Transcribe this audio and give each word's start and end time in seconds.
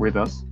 with 0.00 0.16
us. 0.16 0.44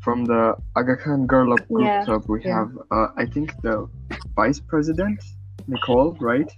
From 0.00 0.24
the 0.24 0.54
Aga 0.76 0.96
Khan 0.96 1.26
Girl 1.26 1.52
Up 1.52 1.66
Group 1.68 1.86
Yeah, 1.86 2.04
Club, 2.04 2.24
we 2.28 2.44
yeah. 2.44 2.58
have, 2.58 2.70
uh, 2.90 3.08
I 3.16 3.24
think, 3.26 3.54
the 3.62 3.88
vice 4.34 4.60
president, 4.60 5.22
Nicole, 5.66 6.16
right? 6.20 6.50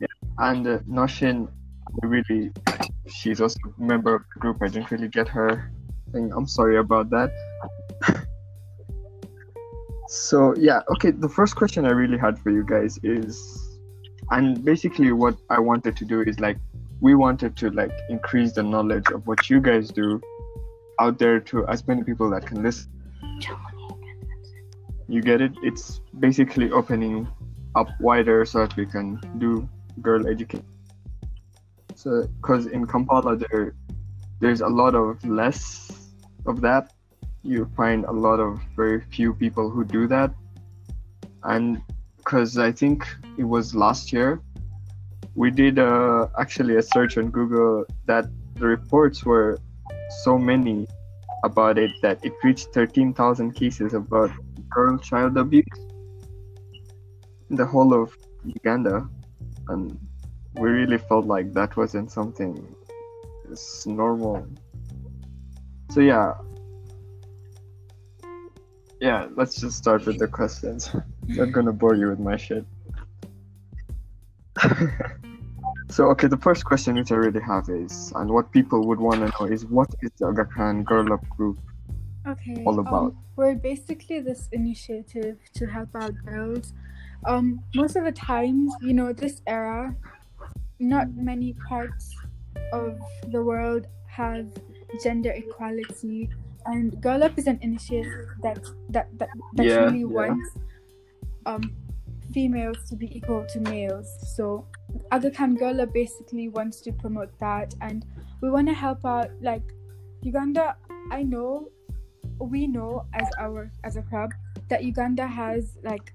Yeah. 0.00 0.06
And 0.38 0.66
uh, 0.66 0.78
Noshin, 0.88 1.48
really, 2.02 2.50
she's 3.08 3.40
also 3.40 3.58
a 3.78 3.82
member 3.82 4.14
of 4.14 4.22
the 4.34 4.40
group. 4.40 4.58
I 4.62 4.68
didn't 4.68 4.90
really 4.90 5.08
get 5.08 5.28
her 5.28 5.70
thing. 6.12 6.32
I'm 6.36 6.46
sorry 6.46 6.78
about 6.78 7.10
that. 7.10 7.30
so, 10.08 10.54
yeah, 10.56 10.80
okay, 10.94 11.10
the 11.10 11.28
first 11.28 11.54
question 11.56 11.84
I 11.84 11.90
really 11.90 12.18
had 12.18 12.38
for 12.38 12.50
you 12.50 12.64
guys 12.64 12.98
is, 13.02 13.78
and 14.30 14.64
basically 14.64 15.12
what 15.12 15.36
I 15.50 15.60
wanted 15.60 15.96
to 15.98 16.04
do 16.04 16.22
is 16.22 16.40
like, 16.40 16.58
we 17.00 17.14
wanted 17.14 17.56
to 17.56 17.70
like 17.70 17.92
increase 18.08 18.52
the 18.52 18.62
knowledge 18.62 19.10
of 19.10 19.26
what 19.26 19.48
you 19.48 19.60
guys 19.60 19.90
do 19.90 20.20
out 21.00 21.18
there 21.18 21.40
to 21.40 21.66
as 21.66 21.86
many 21.86 22.04
people 22.04 22.28
that 22.30 22.46
can 22.46 22.62
listen. 22.62 22.90
You 25.08 25.22
get 25.22 25.40
it? 25.40 25.52
It's 25.62 26.00
basically 26.20 26.70
opening 26.70 27.26
up 27.74 27.88
wider 28.00 28.44
so 28.44 28.60
that 28.60 28.76
we 28.76 28.86
can 28.86 29.20
do 29.38 29.68
girl 30.02 30.26
education. 30.26 30.66
So, 31.96 32.28
because 32.40 32.66
in 32.66 32.86
Kampala 32.86 33.36
there, 33.36 33.74
there's 34.40 34.60
a 34.60 34.68
lot 34.68 34.94
of 34.94 35.24
less 35.24 35.90
of 36.46 36.60
that. 36.60 36.92
You 37.42 37.70
find 37.76 38.04
a 38.04 38.12
lot 38.12 38.40
of 38.40 38.60
very 38.76 39.00
few 39.10 39.34
people 39.34 39.70
who 39.70 39.84
do 39.84 40.06
that, 40.08 40.32
and 41.44 41.82
because 42.18 42.58
I 42.58 42.70
think 42.70 43.06
it 43.38 43.44
was 43.44 43.74
last 43.74 44.12
year, 44.12 44.40
we 45.40 45.50
did 45.50 45.78
uh, 45.78 46.26
actually 46.38 46.76
a 46.76 46.82
search 46.82 47.16
on 47.16 47.30
Google 47.30 47.86
that 48.04 48.26
the 48.56 48.66
reports 48.66 49.24
were 49.24 49.58
so 50.22 50.36
many 50.36 50.86
about 51.44 51.78
it 51.78 51.92
that 52.02 52.22
it 52.22 52.34
reached 52.44 52.74
13,000 52.74 53.52
cases 53.52 53.94
about 53.94 54.30
girl 54.68 54.98
child 54.98 55.38
abuse 55.38 55.64
in 57.48 57.56
the 57.56 57.64
whole 57.64 57.94
of 57.94 58.14
Uganda. 58.44 59.08
And 59.68 59.98
we 60.56 60.68
really 60.68 60.98
felt 60.98 61.24
like 61.24 61.54
that 61.54 61.74
wasn't 61.74 62.12
something 62.12 62.76
that's 63.48 63.86
normal. 63.86 64.46
So, 65.90 66.00
yeah. 66.00 66.34
Yeah, 69.00 69.28
let's 69.36 69.58
just 69.58 69.78
start 69.78 70.04
with 70.04 70.18
the 70.18 70.28
questions. 70.28 70.90
I'm 70.94 71.04
not 71.34 71.52
gonna 71.52 71.72
bore 71.72 71.94
you 71.94 72.08
with 72.10 72.20
my 72.20 72.36
shit. 72.36 72.66
so, 75.90 76.08
okay, 76.10 76.28
the 76.28 76.36
first 76.36 76.64
question 76.64 76.94
which 76.96 77.12
I 77.12 77.16
really 77.16 77.40
have 77.40 77.68
is, 77.68 78.12
and 78.16 78.30
what 78.30 78.50
people 78.52 78.86
would 78.86 79.00
want 79.00 79.20
to 79.20 79.32
know 79.38 79.52
is, 79.52 79.66
what 79.66 79.88
is 80.02 80.10
the 80.18 80.26
Aga 80.26 80.46
Khan 80.46 80.84
Girl 80.84 81.12
Up 81.12 81.28
Group 81.30 81.58
Okay. 82.26 82.64
all 82.66 82.78
about? 82.78 83.12
Um, 83.12 83.18
we're 83.36 83.54
basically 83.54 84.20
this 84.20 84.48
initiative 84.52 85.38
to 85.54 85.66
help 85.66 85.88
out 85.94 86.14
girls. 86.24 86.72
Um, 87.26 87.60
most 87.74 87.96
of 87.96 88.04
the 88.04 88.12
times, 88.12 88.72
you 88.82 88.92
know, 88.94 89.12
this 89.12 89.42
era, 89.46 89.94
not 90.78 91.08
many 91.14 91.54
parts 91.68 92.14
of 92.72 92.98
the 93.30 93.42
world 93.42 93.86
have 94.06 94.46
gender 95.02 95.30
equality, 95.30 96.30
and 96.66 97.00
Girl 97.00 97.22
Up 97.24 97.38
is 97.38 97.46
an 97.46 97.58
initiative 97.62 98.12
that 98.42 98.58
that 98.90 99.08
that, 99.18 99.28
that 99.54 99.66
Yeah, 99.66 99.84
really 99.84 100.00
yeah. 100.00 100.06
wants 100.06 100.50
um 101.46 101.72
females 102.32 102.78
to 102.88 102.96
be 102.96 103.16
equal 103.16 103.44
to 103.46 103.60
males. 103.60 104.08
So 104.36 104.66
Aga 105.12 105.30
Khan 105.30 105.54
Girl 105.54 105.84
basically 105.86 106.48
wants 106.48 106.80
to 106.82 106.92
promote 106.92 107.36
that, 107.38 107.74
and 107.80 108.04
we 108.40 108.50
want 108.50 108.68
to 108.68 108.74
help 108.74 109.04
out. 109.04 109.30
Like 109.40 109.62
Uganda, 110.22 110.76
I 111.10 111.22
know 111.22 111.68
we 112.38 112.66
know 112.66 113.06
as 113.12 113.28
our 113.38 113.70
as 113.84 113.96
a 113.96 114.02
club 114.02 114.32
that 114.68 114.84
Uganda 114.84 115.26
has 115.26 115.76
like 115.82 116.14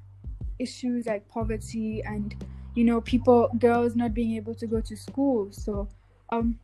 issues 0.60 1.06
like 1.06 1.28
poverty 1.28 2.02
and 2.06 2.36
you 2.74 2.84
know 2.84 3.02
people 3.02 3.50
girls 3.60 3.96
not 3.96 4.14
being 4.14 4.36
able 4.36 4.56
to 4.56 4.68
go 4.68 4.82
to 4.82 4.96
school 4.96 5.52
so 5.52 5.88
um 6.32 6.58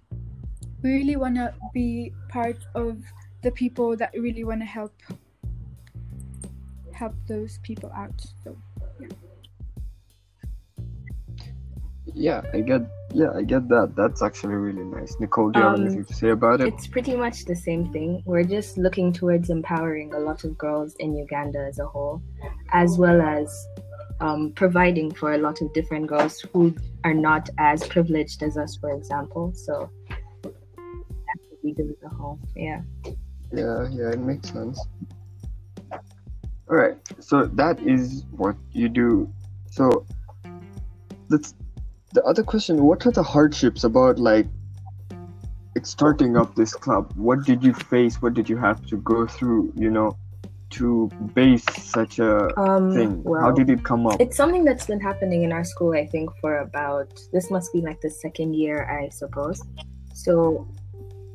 we 0.81 0.93
really 0.93 1.15
want 1.15 1.35
to 1.35 1.53
be 1.73 2.11
part 2.29 2.57
of 2.73 2.97
the 3.43 3.51
people 3.51 3.95
that 3.95 4.11
really 4.17 4.43
want 4.43 4.59
to 4.59 4.65
help 4.65 4.93
help 6.93 7.13
those 7.27 7.59
people 7.63 7.91
out 7.95 8.25
so 8.43 8.55
Yeah, 8.99 9.07
I 12.53 12.61
get. 12.61 12.81
Yeah, 13.13 13.31
I 13.35 13.41
get 13.43 13.67
that. 13.69 13.93
That's 13.95 14.21
actually 14.21 14.55
really 14.55 14.83
nice. 14.83 15.15
Nicole, 15.19 15.51
do 15.51 15.59
you 15.59 15.65
have 15.65 15.75
Um, 15.75 15.85
anything 15.85 16.05
to 16.05 16.13
say 16.13 16.29
about 16.29 16.61
it? 16.61 16.67
It's 16.67 16.87
pretty 16.87 17.15
much 17.15 17.45
the 17.45 17.55
same 17.55 17.91
thing. 17.91 18.23
We're 18.25 18.43
just 18.43 18.77
looking 18.77 19.11
towards 19.11 19.49
empowering 19.49 20.13
a 20.13 20.19
lot 20.19 20.43
of 20.45 20.57
girls 20.57 20.95
in 20.99 21.15
Uganda 21.15 21.59
as 21.59 21.79
a 21.79 21.85
whole, 21.85 22.21
as 22.71 22.97
well 22.97 23.21
as 23.21 23.67
um, 24.21 24.53
providing 24.55 25.11
for 25.13 25.33
a 25.33 25.37
lot 25.37 25.61
of 25.61 25.73
different 25.73 26.07
girls 26.07 26.39
who 26.53 26.73
are 27.03 27.13
not 27.13 27.49
as 27.57 27.85
privileged 27.87 28.43
as 28.43 28.57
us, 28.57 28.77
for 28.77 28.91
example. 28.91 29.51
So 29.53 29.89
that's 30.09 31.45
what 31.49 31.59
we 31.63 31.73
do 31.73 31.95
as 31.97 32.11
a 32.11 32.15
whole. 32.15 32.39
Yeah. 32.55 32.81
Yeah, 33.51 33.89
yeah, 33.91 34.11
it 34.11 34.19
makes 34.19 34.49
sense. 34.51 34.79
All 35.91 36.77
right, 36.77 36.95
so 37.19 37.47
that 37.47 37.81
is 37.81 38.23
what 38.31 38.55
you 38.71 38.87
do. 38.87 39.29
So 39.69 40.05
that's 41.27 41.53
the 42.13 42.23
other 42.23 42.43
question. 42.43 42.83
What 42.83 43.05
are 43.05 43.11
the 43.11 43.23
hardships 43.23 43.83
about 43.83 44.19
like 44.19 44.47
starting 45.83 46.37
up 46.37 46.55
this 46.55 46.73
club? 46.73 47.11
What 47.15 47.45
did 47.45 47.63
you 47.63 47.73
face? 47.73 48.21
What 48.21 48.33
did 48.33 48.49
you 48.49 48.57
have 48.57 48.85
to 48.87 48.97
go 48.97 49.25
through? 49.27 49.73
You 49.75 49.89
know, 49.89 50.17
to 50.71 51.09
base 51.33 51.65
such 51.81 52.19
a 52.19 52.57
Um, 52.59 52.93
thing. 52.93 53.23
well, 53.23 53.41
How 53.41 53.51
did 53.51 53.69
it 53.69 53.83
come 53.83 54.07
up? 54.07 54.19
It's 54.21 54.37
something 54.37 54.63
that's 54.63 54.85
been 54.87 54.99
happening 54.99 55.43
in 55.43 55.51
our 55.51 55.63
school, 55.63 55.93
I 55.93 56.05
think, 56.05 56.29
for 56.39 56.59
about 56.59 57.07
this 57.33 57.51
must 57.51 57.71
be 57.73 57.81
like 57.81 58.01
the 58.01 58.09
second 58.09 58.55
year, 58.55 58.89
I 58.89 59.09
suppose. 59.09 59.61
So 60.13 60.67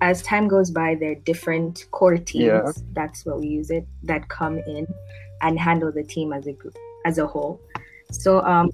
as 0.00 0.22
time 0.22 0.46
goes 0.48 0.70
by, 0.70 0.94
there 0.94 1.12
are 1.12 1.20
different 1.32 1.86
core 1.90 2.18
teams. 2.18 2.44
Yeah. 2.44 2.70
That's 2.92 3.24
what 3.26 3.40
we 3.40 3.48
use 3.48 3.70
it 3.70 3.86
that 4.04 4.28
come 4.28 4.58
in 4.58 4.86
and 5.42 5.58
handle 5.58 5.90
the 5.92 6.02
team 6.02 6.32
as 6.32 6.46
a 6.46 6.52
group, 6.52 6.76
as 7.04 7.18
a 7.18 7.26
whole. 7.26 7.60
So 8.10 8.40
um, 8.42 8.70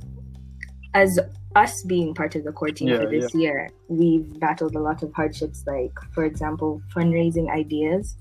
as 0.94 1.18
us 1.56 1.82
being 1.82 2.14
part 2.14 2.34
of 2.34 2.44
the 2.44 2.52
core 2.52 2.68
team 2.70 2.88
for 2.88 3.02
Yeah, 3.02 3.20
this 3.20 3.34
year, 3.34 3.70
we've 3.88 4.38
battled 4.40 4.74
a 4.76 4.80
lot 4.80 5.02
of 5.02 5.12
hardships, 5.14 5.64
like 5.66 5.92
for 6.12 6.24
example, 6.24 6.80
fundraising 6.94 7.50
ideas 7.50 8.16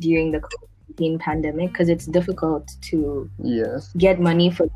during 0.00 0.32
the 0.32 0.40
COVID-19 0.40 1.20
pandemic, 1.20 1.72
because 1.72 1.88
it's 1.88 2.06
difficult 2.06 2.70
to 2.82 3.30
yes. 3.42 3.92
get 3.96 4.20
money 4.20 4.50
for 4.50 4.66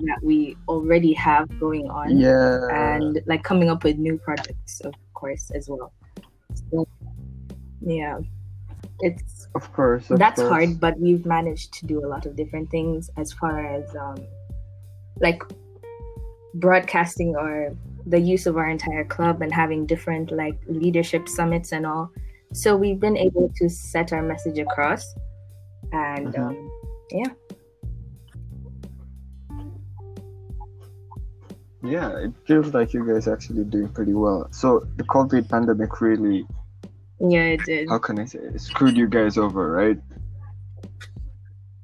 that 0.00 0.18
we 0.22 0.56
already 0.68 1.12
have 1.12 1.48
going 1.60 1.88
on 1.88 2.18
Yeah. 2.18 2.66
and 2.70 3.20
like 3.26 3.42
coming 3.44 3.70
up 3.70 3.84
with 3.84 3.96
new 3.96 4.18
projects 4.18 4.80
of 4.80 4.92
course 5.14 5.50
as 5.54 5.68
well 5.68 5.92
so, 6.70 6.86
yeah 7.80 8.18
it's 9.00 9.48
of 9.54 9.72
course. 9.72 10.10
Of 10.10 10.18
that's 10.18 10.40
course. 10.40 10.50
hard 10.50 10.80
but 10.80 10.98
we've 10.98 11.24
managed 11.24 11.72
to 11.74 11.86
do 11.86 12.04
a 12.04 12.08
lot 12.08 12.26
of 12.26 12.34
different 12.36 12.70
things 12.70 13.08
as 13.16 13.32
far 13.32 13.64
as 13.64 13.94
um 13.94 14.16
like 15.20 15.42
broadcasting 16.54 17.34
or 17.36 17.76
the 18.06 18.18
use 18.18 18.46
of 18.46 18.56
our 18.56 18.68
entire 18.68 19.04
club 19.04 19.42
and 19.42 19.52
having 19.52 19.86
different 19.86 20.30
like 20.30 20.58
leadership 20.66 21.28
summits 21.28 21.72
and 21.72 21.86
all 21.86 22.10
so 22.52 22.76
we've 22.76 23.00
been 23.00 23.16
able 23.16 23.50
to 23.56 23.68
set 23.68 24.12
our 24.12 24.22
message 24.22 24.58
across 24.58 25.04
and 25.92 26.34
Mhm. 26.34 26.38
um 26.38 26.70
yeah 27.10 27.32
Yeah, 31.82 32.16
it 32.18 32.32
feels 32.46 32.72
like 32.72 32.94
you 32.94 33.06
guys 33.06 33.28
actually 33.28 33.64
doing 33.64 33.88
pretty 33.88 34.14
well. 34.14 34.48
So 34.52 34.86
the 34.96 35.04
COVID 35.04 35.50
pandemic 35.50 36.00
really 36.00 36.46
yeah 37.20 37.44
it 37.54 37.60
did 37.64 37.88
how 37.90 37.98
can 37.98 38.18
I 38.18 38.24
say 38.24 38.38
it? 38.38 38.60
screwed 38.60 38.96
you 38.96 39.06
guys 39.06 39.36
over, 39.38 39.70
right? 39.70 39.98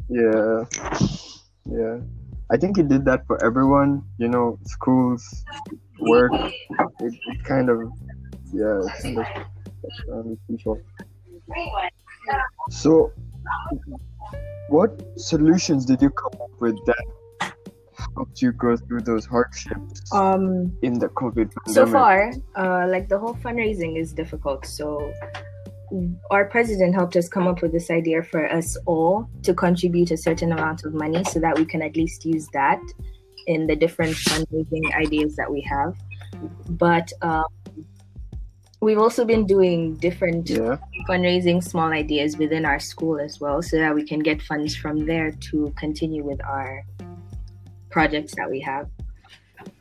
Yeah, 0.08 0.64
yeah. 1.66 1.98
I 2.52 2.56
think 2.56 2.78
it 2.78 2.88
did 2.88 3.04
that 3.04 3.26
for 3.26 3.42
everyone. 3.44 4.02
You 4.18 4.28
know, 4.28 4.58
schools, 4.64 5.44
work. 6.00 6.32
It, 6.34 7.14
it 7.26 7.44
kind 7.44 7.70
of, 7.70 7.92
yeah, 8.52 8.80
kind 9.02 9.18
of 9.18 10.38
people. 10.48 10.80
So, 12.70 13.12
what 14.68 14.90
solutions 15.16 15.84
did 15.84 16.02
you 16.02 16.10
come 16.10 16.40
up 16.42 16.50
with 16.60 16.76
that 16.86 17.04
helped 18.16 18.40
you 18.40 18.52
go 18.52 18.76
through 18.76 19.02
those 19.02 19.26
hardships 19.26 20.12
um 20.14 20.72
in 20.82 20.98
the 20.98 21.08
COVID 21.08 21.52
pandemic? 21.52 21.74
so 21.74 21.86
far 21.86 22.32
uh 22.56 22.86
like 22.88 23.08
the 23.08 23.18
whole 23.18 23.34
fundraising 23.34 23.98
is 23.98 24.12
difficult 24.12 24.64
so 24.64 25.12
our 26.30 26.44
president 26.44 26.94
helped 26.94 27.16
us 27.16 27.28
come 27.28 27.46
up 27.46 27.62
with 27.62 27.72
this 27.72 27.90
idea 27.90 28.22
for 28.22 28.50
us 28.50 28.76
all 28.86 29.28
to 29.42 29.52
contribute 29.52 30.10
a 30.10 30.16
certain 30.16 30.52
amount 30.52 30.84
of 30.84 30.94
money 30.94 31.22
so 31.24 31.40
that 31.40 31.56
we 31.58 31.64
can 31.64 31.82
at 31.82 31.96
least 31.96 32.24
use 32.24 32.46
that 32.52 32.80
in 33.46 33.66
the 33.66 33.74
different 33.74 34.14
fundraising 34.14 34.94
ideas 34.94 35.34
that 35.36 35.50
we 35.50 35.60
have 35.60 35.94
but 36.70 37.10
um 37.22 37.44
we've 38.80 38.98
also 38.98 39.24
been 39.24 39.46
doing 39.46 39.94
different 39.96 40.48
Yeah. 40.48 40.76
fundraising 41.08 41.62
small 41.62 41.92
ideas 41.92 42.36
within 42.38 42.64
our 42.64 42.78
school 42.78 43.18
as 43.20 43.40
well 43.40 43.60
so 43.60 43.76
that 43.76 43.94
we 43.94 44.04
can 44.04 44.20
get 44.20 44.40
funds 44.42 44.74
from 44.76 45.06
there 45.06 45.32
to 45.50 45.72
continue 45.76 46.24
with 46.24 46.42
our 46.44 46.82
projects 47.90 48.34
that 48.36 48.48
we 48.48 48.60
have 48.60 48.88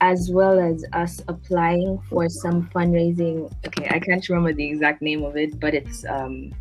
as 0.01 0.29
well 0.31 0.59
as 0.59 0.85
us 0.93 1.21
applying 1.27 1.99
for 2.09 2.29
some 2.29 2.69
fundraising 2.69 3.51
okay 3.65 3.87
i 3.91 3.99
can't 3.99 4.27
remember 4.29 4.53
the 4.53 4.65
exact 4.65 5.01
name 5.01 5.23
of 5.23 5.35
it 5.35 5.59
but 5.59 5.73
it's 5.73 6.05
um 6.05 6.53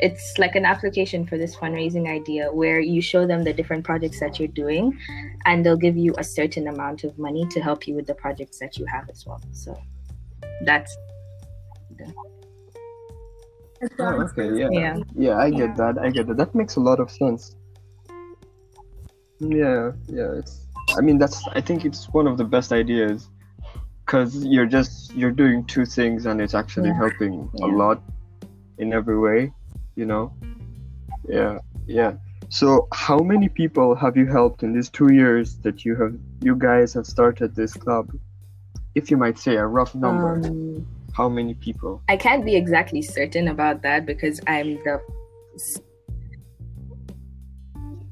it's 0.00 0.36
like 0.38 0.54
an 0.54 0.66
application 0.66 1.26
for 1.26 1.38
this 1.38 1.56
fundraising 1.56 2.06
idea 2.08 2.52
where 2.52 2.80
you 2.80 3.00
show 3.00 3.26
them 3.26 3.42
the 3.42 3.52
different 3.52 3.82
projects 3.84 4.20
that 4.20 4.38
you're 4.38 4.48
doing 4.48 4.98
and 5.46 5.64
they'll 5.64 5.76
give 5.76 5.96
you 5.96 6.14
a 6.18 6.24
certain 6.24 6.68
amount 6.68 7.04
of 7.04 7.18
money 7.18 7.46
to 7.50 7.60
help 7.60 7.86
you 7.88 7.94
with 7.94 8.06
the 8.06 8.14
projects 8.14 8.58
that 8.58 8.76
you 8.78 8.84
have 8.86 9.08
as 9.10 9.24
well 9.26 9.40
so 9.52 9.78
that's 10.64 10.96
Oh, 13.98 14.22
okay. 14.22 14.58
Yeah. 14.58 14.68
yeah 14.70 14.96
Yeah, 15.14 15.36
I 15.36 15.46
Yeah. 15.46 15.58
get 15.66 15.76
that. 15.76 15.98
I 15.98 16.10
get 16.10 16.26
that. 16.28 16.36
That 16.36 16.54
makes 16.54 16.76
a 16.76 16.80
lot 16.80 16.98
of 17.00 17.10
sense. 17.10 17.56
Yeah, 19.38 19.92
yeah. 20.08 20.32
It's. 20.32 20.65
I 20.96 21.00
mean, 21.00 21.18
that's. 21.18 21.42
I 21.54 21.60
think 21.60 21.84
it's 21.84 22.08
one 22.12 22.26
of 22.26 22.36
the 22.38 22.44
best 22.44 22.72
ideas, 22.72 23.28
because 24.04 24.44
you're 24.44 24.66
just 24.66 25.14
you're 25.14 25.30
doing 25.30 25.64
two 25.64 25.84
things 25.84 26.26
and 26.26 26.40
it's 26.40 26.54
actually 26.54 26.88
Yeah. 26.88 26.96
helping 26.96 27.50
a 27.62 27.66
lot, 27.66 28.02
in 28.78 28.92
every 28.92 29.18
way. 29.18 29.52
You 29.94 30.06
know. 30.06 30.32
Yeah, 31.28 31.58
yeah. 31.86 32.12
So, 32.48 32.86
how 32.92 33.18
many 33.18 33.48
people 33.48 33.94
have 33.96 34.16
you 34.16 34.26
helped 34.26 34.62
in 34.62 34.72
these 34.72 34.88
two 34.88 35.12
years 35.12 35.56
that 35.64 35.84
you 35.84 35.96
have 35.96 36.14
you 36.40 36.54
guys 36.54 36.94
have 36.94 37.06
started 37.06 37.54
this 37.54 37.72
club? 37.74 38.10
If 38.94 39.10
you 39.10 39.16
might 39.16 39.38
say 39.38 39.56
a 39.56 39.66
rough 39.66 39.94
number, 39.94 40.34
um, 40.34 40.86
how 41.12 41.28
many 41.28 41.54
people? 41.54 42.02
I 42.08 42.16
can't 42.16 42.44
be 42.44 42.54
exactly 42.56 43.02
certain 43.02 43.48
about 43.48 43.82
that 43.82 44.06
because 44.06 44.40
I'm 44.46 44.78
the 44.84 45.00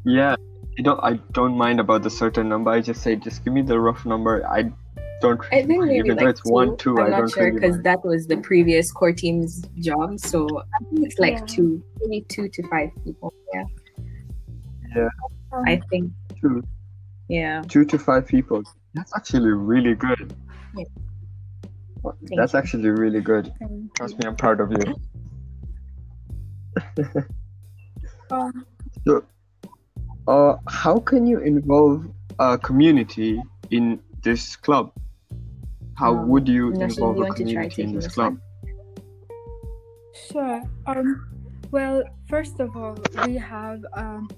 Yeah, 0.04 0.37
I 0.79 0.82
don't. 0.82 1.00
I 1.05 1.12
don't 1.32 1.56
mind 1.56 1.79
about 1.81 2.03
the 2.03 2.11
certain 2.11 2.49
number. 2.49 2.71
I 2.71 2.81
just 2.81 3.03
say, 3.03 3.17
just 3.17 3.44
give 3.44 3.53
me 3.53 3.62
the 3.62 3.79
rough 3.79 4.05
number. 4.05 4.44
I 4.47 4.73
don't. 5.21 5.41
I 5.53 5.62
think 5.62 5.69
mind. 5.69 5.81
maybe 5.88 5.94
even 5.99 6.17
though 6.17 6.25
like 6.25 6.32
it's 6.32 6.43
two. 6.43 6.53
one, 6.53 6.76
two. 6.76 6.99
I'm 6.99 7.06
I 7.06 7.11
not 7.11 7.19
don't 7.19 7.32
sure 7.32 7.53
because 7.53 7.73
mind. 7.73 7.85
that 7.85 8.05
was 8.05 8.26
the 8.26 8.38
previous 8.38 8.91
core 8.91 9.12
team's 9.12 9.62
job. 9.79 10.19
So 10.19 10.47
I 10.59 10.85
think 10.91 11.06
it's 11.06 11.19
like 11.19 11.35
Yeah. 11.38 11.47
two, 11.47 11.82
maybe 12.00 12.23
two 12.29 12.49
to 12.49 12.62
five 12.69 12.91
people. 13.05 13.32
Yeah, 14.97 15.09
Um, 15.53 15.65
I 15.67 15.81
think. 15.91 16.12
Two, 16.41 16.62
Yeah, 17.29 17.62
two 17.69 17.85
to 17.85 17.99
five 17.99 18.26
people. 18.26 18.62
That's 18.94 19.15
actually 19.17 19.50
really 19.50 19.94
good. 19.94 20.35
Yeah. 20.76 20.85
Thank 22.05 22.37
That's 22.37 22.53
you. 22.53 22.59
actually 22.59 22.91
really 22.91 23.21
good. 23.21 23.53
um, 23.62 23.91
Trust 23.97 24.19
me, 24.19 24.26
I'm 24.26 24.37
proud 24.37 24.61
of 24.61 24.71
you. 24.73 24.94
um, 28.31 28.67
So, 29.06 29.25
uh, 30.26 30.56
how 30.69 30.99
can 30.99 31.26
you 31.26 31.38
involve 31.41 32.06
a 32.38 32.59
community 32.59 33.43
in 33.71 34.00
this 34.23 34.56
club? 34.56 34.93
How 35.94 36.12
Um, 36.12 36.29
would 36.29 36.49
you 36.49 36.73
involve 36.73 37.17
you 37.17 37.25
a 37.25 37.26
want 37.26 37.37
to 37.37 37.44
try 37.44 37.53
community 37.69 37.82
in 37.82 37.93
this 37.94 38.05
this 38.05 38.15
club? 38.15 38.38
Sure. 40.31 40.62
Um, 40.87 41.26
well, 41.71 42.03
first 42.29 42.61
of 42.61 42.76
all, 42.76 42.97
we 43.26 43.37
have 43.37 43.85
um, 43.94 44.29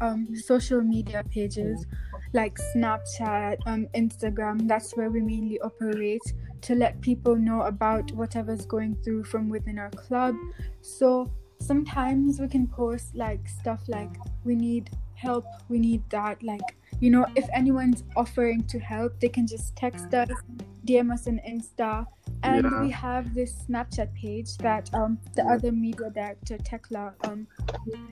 um, 0.00 0.34
social 0.34 0.80
media 0.80 1.22
pages 1.30 1.86
like 2.32 2.58
Snapchat, 2.74 3.58
um, 3.66 3.86
Instagram. 3.94 4.66
That's 4.68 4.96
where 4.96 5.10
we 5.10 5.20
mainly 5.20 5.60
operate 5.60 6.22
to 6.62 6.74
let 6.74 7.00
people 7.00 7.36
know 7.36 7.62
about 7.62 8.12
whatever's 8.12 8.66
going 8.66 8.96
through 9.02 9.24
from 9.24 9.48
within 9.48 9.78
our 9.78 9.90
club. 9.90 10.34
So 10.80 11.30
sometimes 11.60 12.40
we 12.40 12.48
can 12.48 12.66
post 12.66 13.14
like 13.14 13.48
stuff 13.48 13.82
like 13.88 14.10
we 14.44 14.54
need 14.54 14.90
help, 15.20 15.44
we 15.68 15.78
need 15.78 16.02
that. 16.10 16.42
Like, 16.42 16.76
you 17.00 17.10
know, 17.10 17.26
if 17.36 17.46
anyone's 17.52 18.04
offering 18.16 18.64
to 18.64 18.78
help, 18.78 19.20
they 19.20 19.28
can 19.28 19.46
just 19.46 19.76
text 19.76 20.12
us, 20.14 20.28
DM 20.86 21.12
us 21.12 21.26
on 21.26 21.40
Insta. 21.48 22.06
And 22.42 22.64
Yeah. 22.64 22.80
we 22.82 22.90
have 22.90 23.34
this 23.34 23.52
Snapchat 23.68 24.14
page 24.14 24.56
that 24.58 24.92
um, 24.94 25.18
the 25.34 25.44
other 25.44 25.72
media 25.72 26.10
director, 26.10 26.56
Tekla, 26.58 27.12
um, 27.24 27.46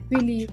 really 0.09 0.49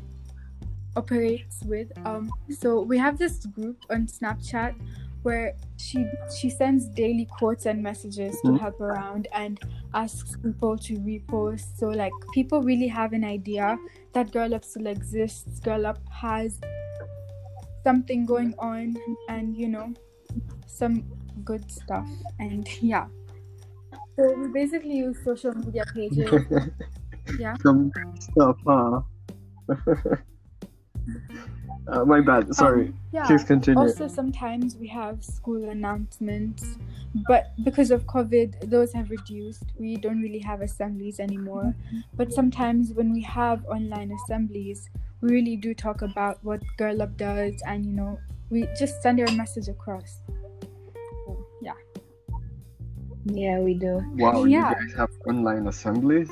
operates 0.97 1.62
with. 1.64 1.93
Um, 2.06 2.32
so 2.49 2.81
we 2.81 2.97
have 2.99 3.19
this 3.19 3.44
group 3.47 3.85
on 3.91 4.06
Snapchat 4.06 4.75
where 5.26 5.55
she 5.76 6.06
she 6.38 6.49
sends 6.49 6.87
daily 6.94 7.26
quotes 7.38 7.67
and 7.67 7.82
messages 7.82 8.38
to 8.43 8.49
Mhm. 8.55 8.61
help 8.64 8.81
around 8.81 9.26
and 9.34 9.58
asks 9.93 10.37
people 10.46 10.78
to 10.87 10.93
repost. 11.08 11.67
So 11.81 11.88
like 12.02 12.14
people 12.32 12.62
really 12.62 12.87
have 12.87 13.12
an 13.12 13.25
idea 13.25 13.76
that 14.14 14.31
Girl 14.31 14.55
Up 14.55 14.64
still 14.64 14.87
exists. 14.87 15.58
Girl 15.61 15.84
Up 15.84 15.99
has 16.08 16.61
something 17.82 18.26
going 18.26 18.55
on 18.58 18.96
and 19.28 19.56
you 19.56 19.69
know 19.69 19.93
some 20.67 21.05
good 21.44 21.70
stuff 21.70 22.08
and 22.38 22.67
yeah. 22.82 23.06
So 24.17 24.22
we 24.40 24.49
basically 24.49 24.96
use 25.06 25.19
social 25.25 25.55
media 25.55 25.84
pages. 25.94 26.31
Yeah. 27.43 27.56
Some 27.61 27.90
stuff, 28.22 28.56
huh? 28.64 29.02
uh, 31.88 32.04
my 32.04 32.20
bad. 32.20 32.54
Sorry. 32.54 32.86
Um, 32.88 32.94
yeah. 33.12 33.26
Please 33.26 33.44
continue. 33.44 33.78
Also, 33.80 34.08
sometimes 34.08 34.76
we 34.76 34.88
have 34.88 35.24
school 35.24 35.68
announcements, 35.68 36.76
but 37.28 37.52
because 37.64 37.90
of 37.90 38.04
COVID, 38.06 38.68
those 38.70 38.92
have 38.92 39.10
reduced. 39.10 39.64
We 39.78 39.96
don't 39.96 40.20
really 40.20 40.40
have 40.40 40.60
assemblies 40.62 41.20
anymore. 41.20 41.74
But 42.14 42.32
sometimes 42.32 42.92
when 42.92 43.12
we 43.12 43.22
have 43.22 43.64
online 43.66 44.12
assemblies, 44.12 44.90
we 45.20 45.30
really 45.30 45.56
do 45.56 45.74
talk 45.74 46.02
about 46.02 46.38
what 46.44 46.60
Girl 46.76 47.00
Up 47.02 47.16
does, 47.16 47.54
and 47.66 47.86
you 47.86 47.92
know, 47.92 48.18
we 48.50 48.68
just 48.78 49.02
send 49.02 49.20
our 49.20 49.30
message 49.34 49.68
across. 49.68 50.20
So, 51.26 51.46
yeah. 51.62 51.72
Yeah, 53.24 53.58
we 53.60 53.74
do. 53.74 54.02
Wow, 54.16 54.44
Yeah. 54.44 54.70
you 54.70 54.74
guys 54.88 54.96
have 54.98 55.10
online 55.26 55.66
assemblies? 55.68 56.30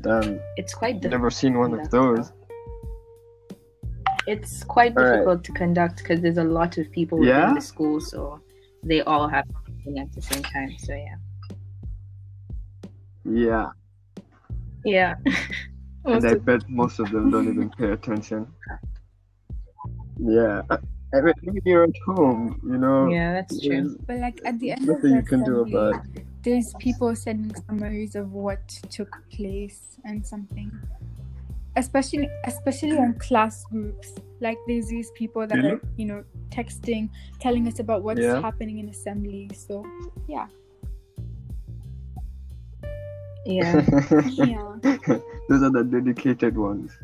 Damn, 0.00 0.38
It's 0.56 0.74
quite 0.74 1.00
difficult. 1.00 1.10
never 1.12 1.30
seen 1.30 1.58
one 1.58 1.72
of 1.78 1.90
those. 1.90 2.32
It's 4.26 4.64
quite 4.64 4.96
All 4.96 5.04
right. 5.04 5.12
difficult 5.12 5.44
to 5.44 5.52
conduct 5.52 5.98
because 5.98 6.20
there's 6.20 6.38
a 6.38 6.44
lot 6.44 6.78
of 6.78 6.90
people 6.92 7.18
within 7.18 7.34
Yeah? 7.36 7.54
the 7.54 7.60
school, 7.60 8.00
so 8.00 8.40
they 8.82 9.00
all 9.02 9.28
have 9.28 9.44
something 9.66 9.98
at 9.98 10.12
the 10.12 10.22
same 10.22 10.42
time. 10.42 10.70
So 10.78 10.94
yeah, 10.94 11.16
Yeah, 13.24 13.68
yeah. 14.84 15.14
and 16.04 16.26
I 16.26 16.34
bet 16.34 16.68
most 16.68 16.98
of 17.00 17.10
them 17.10 17.30
don't 17.30 17.48
even 17.48 17.70
pay 17.70 17.90
attention. 17.92 18.46
Yeah, 20.18 20.62
I 20.70 20.78
I 21.14 21.20
mean, 21.20 21.34
when 21.42 21.60
you're 21.64 21.84
at 21.84 21.96
home, 22.06 22.60
you 22.64 22.76
know. 22.78 23.08
yeah, 23.08 23.32
that's 23.34 23.60
true. 23.64 23.96
But 24.06 24.18
like 24.18 24.40
at 24.44 24.58
the 24.58 24.72
end 24.72 24.82
of 24.82 24.96
nothing 24.96 25.10
the 25.12 25.16
you 25.16 25.22
can 25.22 25.44
do 25.44 25.60
about. 25.60 26.04
it. 26.16 26.26
there's 26.42 26.74
people 26.78 27.14
sending 27.16 27.54
summaries 27.66 28.14
of 28.16 28.32
what 28.32 28.66
took 28.90 29.08
place 29.30 29.96
and 30.04 30.26
something 30.26 30.70
especially 31.76 32.28
especially 32.44 32.96
on 32.96 33.14
class 33.18 33.64
groups 33.70 34.14
like 34.40 34.58
there's 34.68 34.86
these 34.86 35.10
people 35.16 35.46
that 35.46 35.56
Really? 35.56 35.70
are 35.72 35.80
you 35.96 36.06
know 36.06 36.22
texting 36.50 37.08
telling 37.40 37.66
us 37.66 37.78
about 37.80 38.02
what's 38.02 38.20
Yeah. 38.20 38.40
happening 38.40 38.78
in 38.78 38.88
assembly 38.88 39.50
so 39.54 39.84
yeah 40.28 40.46
Yeah, 43.46 43.84
yeah 44.40 44.72
Those 45.48 45.62
are 45.62 45.70
the 45.70 45.84
dedicated 45.84 46.56
ones. 46.56 46.96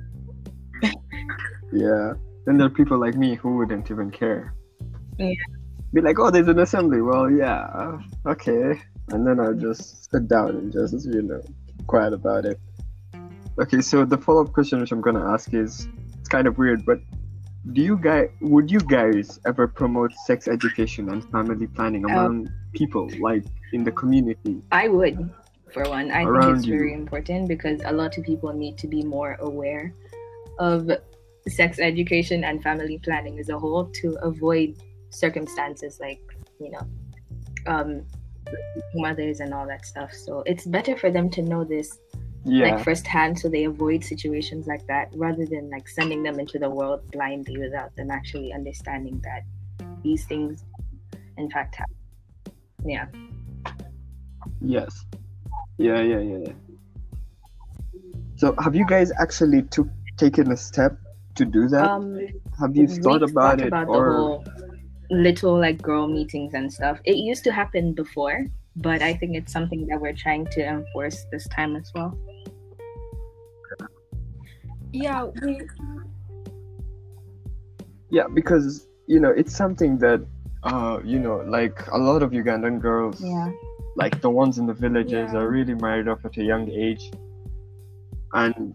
yeah. 1.70 2.14
Then 2.46 2.56
there 2.56 2.66
are 2.66 2.70
people 2.70 2.98
like 2.98 3.14
me 3.14 3.34
who 3.34 3.56
wouldn't 3.58 3.90
even 3.90 4.10
care. 4.10 4.54
Yeah. 5.18 5.34
Be 5.92 6.00
like, 6.00 6.18
oh, 6.18 6.30
there's 6.30 6.48
an 6.48 6.58
assembly. 6.58 7.02
Well, 7.02 7.30
yeah, 7.30 7.98
okay. 8.24 8.80
And 9.10 9.26
then 9.26 9.38
I'll 9.38 9.52
just 9.52 10.10
sit 10.10 10.28
down 10.28 10.50
and 10.56 10.72
just, 10.72 11.04
you 11.04 11.20
know, 11.20 11.42
quiet 11.86 12.14
about 12.14 12.46
it. 12.46 12.58
Okay, 13.60 13.82
so 13.82 14.06
the 14.06 14.16
follow 14.16 14.42
up 14.44 14.52
question 14.52 14.80
which 14.80 14.90
I'm 14.90 15.02
gonna 15.02 15.30
ask 15.32 15.52
is 15.52 15.86
it's 16.18 16.28
kind 16.28 16.46
of 16.46 16.56
weird, 16.56 16.86
but 16.86 16.98
do 17.72 17.82
you 17.82 17.98
guys 17.98 18.30
would 18.40 18.70
you 18.70 18.80
guys 18.80 19.38
ever 19.44 19.68
promote 19.68 20.12
sex 20.24 20.48
education 20.48 21.10
and 21.10 21.22
family 21.30 21.66
planning 21.66 22.04
Uh, 22.06 22.08
among 22.08 22.48
people 22.72 23.10
like 23.20 23.44
in 23.72 23.84
the 23.84 23.92
community? 23.92 24.62
I 24.72 24.88
would. 24.88 25.30
For 25.74 25.84
one, 25.88 26.10
I 26.10 26.24
think 26.24 26.56
it's 26.56 26.66
you. 26.66 26.74
very 26.78 26.94
important 26.94 27.46
because 27.48 27.80
a 27.84 27.92
lot 27.92 28.16
of 28.18 28.24
people 28.24 28.52
need 28.52 28.76
to 28.78 28.88
be 28.88 29.02
more 29.02 29.36
aware 29.40 29.94
of 30.58 30.90
sex 31.46 31.78
education 31.78 32.44
and 32.44 32.62
family 32.62 32.98
planning 32.98 33.38
as 33.38 33.50
a 33.50 33.58
whole 33.58 33.84
to 34.00 34.16
avoid 34.22 34.76
circumstances 35.10 35.98
like 36.00 36.20
you 36.60 36.70
know 36.70 36.84
um 37.66 38.04
mothers 38.94 39.40
and 39.40 39.52
all 39.52 39.66
that 39.66 39.84
stuff 39.84 40.12
so 40.12 40.42
it's 40.46 40.66
better 40.66 40.96
for 40.96 41.10
them 41.10 41.28
to 41.30 41.42
know 41.42 41.64
this 41.64 41.98
Yeah. 42.44 42.74
like 42.74 42.84
firsthand 42.84 43.38
so 43.38 43.48
they 43.50 43.64
avoid 43.64 44.02
situations 44.02 44.66
like 44.66 44.86
that 44.86 45.10
rather 45.14 45.44
than 45.44 45.68
like 45.68 45.86
sending 45.86 46.22
them 46.22 46.40
into 46.40 46.58
the 46.58 46.70
world 46.70 47.02
blindly 47.12 47.58
without 47.58 47.94
them 47.96 48.10
actually 48.10 48.52
understanding 48.54 49.20
that 49.24 49.42
these 50.02 50.24
things 50.24 50.64
in 51.36 51.50
fact 51.50 51.76
happen 51.76 51.94
yeah 52.84 53.06
Yes. 54.60 55.06
Yeah, 55.78 56.02
yeah, 56.02 56.20
yeah, 56.20 56.38
yeah. 56.46 56.52
So, 58.36 58.54
have 58.62 58.74
you 58.74 58.86
guys 58.86 59.12
actually 59.18 59.62
took 59.62 59.88
taken 60.16 60.52
a 60.52 60.56
step 60.56 60.98
to 61.36 61.44
do 61.44 61.68
that? 61.68 61.90
Um, 61.90 62.18
have 62.58 62.76
you 62.76 62.86
thought 62.86 63.22
about 63.22 63.60
it, 63.60 63.68
about 63.68 63.86
the 63.86 63.92
or 63.92 64.12
whole 64.12 64.44
little 65.10 65.58
like 65.58 65.80
girl 65.82 66.06
meetings 66.06 66.54
and 66.54 66.72
stuff. 66.72 67.00
It 67.04 67.16
used 67.16 67.44
to 67.44 67.52
happen 67.52 67.92
before, 67.92 68.46
but 68.76 69.02
I 69.02 69.14
think 69.14 69.36
it's 69.36 69.52
something 69.52 69.86
that 69.88 70.00
we're 70.00 70.14
trying 70.14 70.46
to 70.52 70.64
enforce 70.64 71.26
this 71.32 71.48
time 71.48 71.76
as 71.76 71.90
well. 71.94 72.16
Yeah, 74.92 75.24
we 75.42 75.60
yeah, 78.10 78.26
because 78.34 78.88
you 79.06 79.20
know 79.20 79.30
it's 79.30 79.54
something 79.54 79.98
that 79.98 80.20
uh 80.64 80.98
you 81.04 81.18
know 81.18 81.36
like 81.46 81.86
a 81.88 81.98
lot 81.98 82.22
of 82.22 82.30
Ugandan 82.32 82.80
girls, 82.80 83.20
Yeah. 83.20 83.52
like 83.96 84.20
the 84.20 84.30
ones 84.30 84.58
in 84.58 84.66
the 84.66 84.74
villages, 84.74 85.30
Yeah. 85.32 85.38
are 85.40 85.48
really 85.48 85.74
married 85.74 86.08
off 86.08 86.24
at 86.24 86.36
a 86.36 86.42
young 86.42 86.68
age, 86.70 87.10
and 88.34 88.74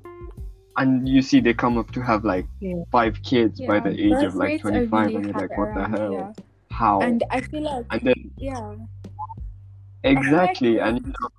and 0.78 1.08
you 1.08 1.22
see 1.22 1.40
they 1.40 1.54
come 1.54 1.78
up 1.78 1.92
to 1.92 2.02
have 2.02 2.24
like 2.26 2.48
Yeah. 2.60 2.84
five 2.92 3.22
kids 3.24 3.62
by 3.62 3.80
the 3.80 3.92
age 3.92 4.12
birth 4.12 4.24
of 4.28 4.36
like 4.36 4.62
25 4.62 4.92
really 5.08 5.16
and 5.16 5.26
you're 5.26 5.34
like 5.42 5.58
what 5.58 5.74
the 5.74 5.88
hell 5.88 6.12
here. 6.12 6.34
how 6.70 7.02
And 7.02 7.24
I 7.32 7.42
feel 7.42 7.64
like 7.64 7.86
and 7.92 8.02
then 8.02 8.32
yeah, 8.38 8.76
exactly 10.04 10.80
and 10.80 11.00
you 11.00 11.14
know, 11.22 11.30